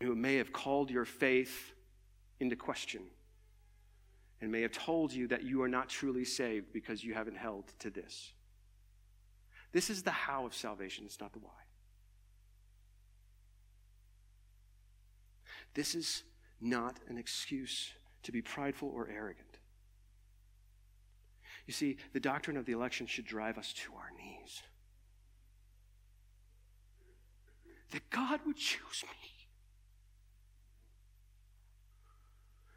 Who 0.01 0.15
may 0.15 0.35
have 0.37 0.51
called 0.51 0.89
your 0.89 1.05
faith 1.05 1.73
into 2.39 2.55
question 2.55 3.01
and 4.41 4.51
may 4.51 4.61
have 4.61 4.71
told 4.71 5.13
you 5.13 5.27
that 5.27 5.43
you 5.43 5.61
are 5.61 5.69
not 5.69 5.89
truly 5.89 6.25
saved 6.25 6.73
because 6.73 7.03
you 7.03 7.13
haven't 7.13 7.37
held 7.37 7.71
to 7.79 7.89
this. 7.89 8.33
This 9.75 9.89
is 9.89 10.03
the 10.03 10.11
how 10.11 10.45
of 10.45 10.55
salvation, 10.55 11.03
it's 11.05 11.19
not 11.19 11.33
the 11.33 11.39
why. 11.39 11.51
This 15.73 15.95
is 15.95 16.23
not 16.61 16.95
an 17.09 17.17
excuse 17.17 17.91
to 18.23 18.31
be 18.31 18.41
prideful 18.41 18.87
or 18.87 19.09
arrogant. 19.09 19.59
You 21.67 21.73
see, 21.73 21.97
the 22.13 22.21
doctrine 22.21 22.55
of 22.55 22.65
the 22.65 22.71
election 22.71 23.05
should 23.05 23.25
drive 23.25 23.57
us 23.57 23.73
to 23.73 23.91
our 23.95 24.11
knees. 24.17 24.63
That 27.91 28.09
God 28.11 28.39
would 28.45 28.55
choose 28.55 29.03
me. 29.03 29.29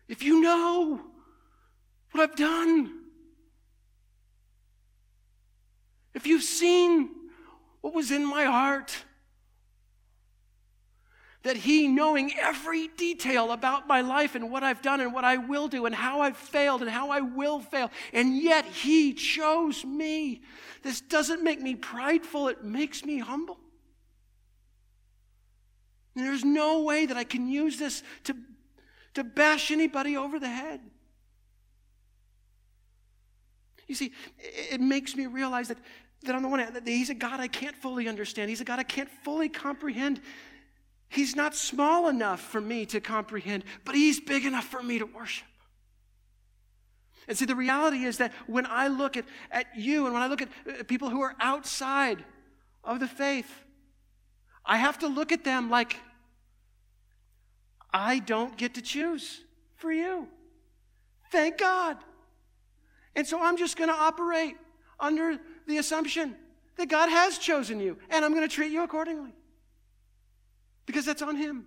If 0.09 0.25
you 0.25 0.41
know 0.41 1.01
what 2.11 2.29
I've 2.29 2.37
done. 2.37 3.05
If 6.19 6.27
you've 6.27 6.43
seen 6.43 7.11
what 7.81 7.95
was 7.95 8.11
in 8.11 8.27
my 8.27 8.43
heart, 8.43 9.05
that 11.45 11.57
He, 11.57 11.87
knowing 11.87 12.33
every 12.37 12.89
detail 12.89 13.53
about 13.53 13.87
my 13.87 14.01
life 14.01 14.35
and 14.35 14.51
what 14.51 14.65
I've 14.65 14.83
done 14.83 15.01
and 15.01 15.15
what 15.15 15.23
I 15.23 15.37
will 15.37 15.69
do 15.69 15.87
and 15.87 15.95
how 15.95 16.21
I've 16.23 16.37
failed 16.37 16.83
and 16.83 16.91
how 16.91 17.11
I 17.11 17.21
will 17.21 17.61
fail, 17.61 17.93
and 18.13 18.37
yet 18.37 18.65
He 18.65 19.15
chose 19.15 19.85
me. 19.85 20.43
This 20.83 21.01
doesn't 21.01 21.45
make 21.45 21.61
me 21.61 21.77
prideful, 21.77 22.49
it 22.49 22.65
makes 22.65 23.05
me 23.05 23.19
humble. 23.19 23.61
And 26.17 26.27
there's 26.27 26.45
no 26.45 26.83
way 26.83 27.07
that 27.07 27.17
I 27.17 27.23
can 27.23 27.47
use 27.47 27.79
this 27.79 28.03
to, 28.25 28.35
to 29.15 29.23
bash 29.23 29.71
anybody 29.71 30.17
over 30.17 30.41
the 30.41 30.49
head. 30.49 30.81
You 33.89 33.95
see, 33.95 34.13
it 34.39 34.81
makes 34.81 35.17
me 35.17 35.27
realize 35.27 35.69
that, 35.69 35.79
that 36.23 36.35
on 36.35 36.43
the 36.43 36.49
one 36.49 36.61
hand, 36.61 36.77
that 36.77 36.87
He's 36.87 37.11
a 37.11 37.15
God 37.15 37.41
I 37.41 37.49
can't 37.49 37.75
fully 37.75 38.07
understand. 38.07 38.51
He's 38.51 38.61
a 38.61 38.65
God 38.65 38.79
I 38.79 38.85
can't 38.85 39.11
fully 39.25 39.49
comprehend. 39.49 40.21
He's 41.09 41.35
not 41.35 41.57
small 41.57 42.09
enough 42.09 42.41
for 42.41 42.61
me 42.61 42.85
to 42.87 43.01
comprehend, 43.01 43.65
but 43.85 43.95
He's 43.95 44.21
big 44.21 44.45
enough 44.45 44.67
for 44.67 44.83
me 44.83 44.99
to 44.99 45.07
worship. 45.07 45.49
And 47.27 47.37
see, 47.37 47.47
the 47.47 47.57
reality 47.57 48.05
is 48.05 48.19
that 48.19 48.33
when 48.47 48.67
I 48.67 48.89
look 48.89 49.17
at, 49.17 49.25
at 49.51 49.67
you 49.77 50.05
and 50.05 50.15
when 50.15 50.23
I 50.23 50.29
look 50.29 50.43
at 50.43 50.49
uh, 50.67 50.83
people 50.85 51.11
who 51.11 51.21
are 51.21 51.35
outside 51.41 52.25
of 52.85 53.01
the 53.01 53.09
faith, 53.09 53.51
I 54.65 54.77
have 54.77 54.99
to 55.01 55.09
look 55.09 55.33
at 55.33 55.45
them 55.45 55.71
like 55.71 55.97
I 57.93 58.19
don't 58.19 58.57
get 58.57 58.75
to 58.75 58.83
choose 58.83 59.41
for 59.77 59.91
you. 59.91 60.29
Thank 61.31 61.59
God. 61.59 61.97
And 63.19 63.27
so 63.27 63.43
I'm 63.43 63.57
just 63.57 63.77
going 63.77 63.91
to 63.91 63.97
operate 63.97 64.57
under 65.01 65.41
the 65.67 65.79
assumption 65.79 66.37
that 66.77 66.89
God 66.89 67.09
has 67.09 67.37
chosen 67.37 67.81
you, 67.81 67.99
and 68.11 68.25
I'm 68.25 68.33
going 68.33 68.49
to 68.49 68.55
treat 68.55 68.71
you 68.71 68.85
accordingly 68.85 69.35
because 70.87 71.05
that's 71.05 71.21
on 71.21 71.35
Him. 71.35 71.67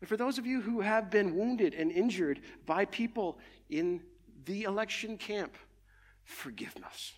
And 0.00 0.08
for 0.10 0.18
those 0.18 0.36
of 0.36 0.44
you 0.44 0.60
who 0.60 0.82
have 0.82 1.10
been 1.10 1.34
wounded 1.34 1.72
and 1.72 1.90
injured 1.90 2.40
by 2.66 2.84
people 2.84 3.38
in 3.70 4.02
the 4.44 4.64
election 4.64 5.16
camp, 5.16 5.56
forgiveness. 6.24 7.14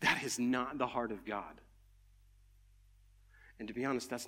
That 0.00 0.24
is 0.24 0.40
not 0.40 0.76
the 0.76 0.88
heart 0.88 1.12
of 1.12 1.24
God. 1.24 1.60
And 3.60 3.68
to 3.68 3.74
be 3.74 3.84
honest, 3.84 4.10
that's 4.10 4.18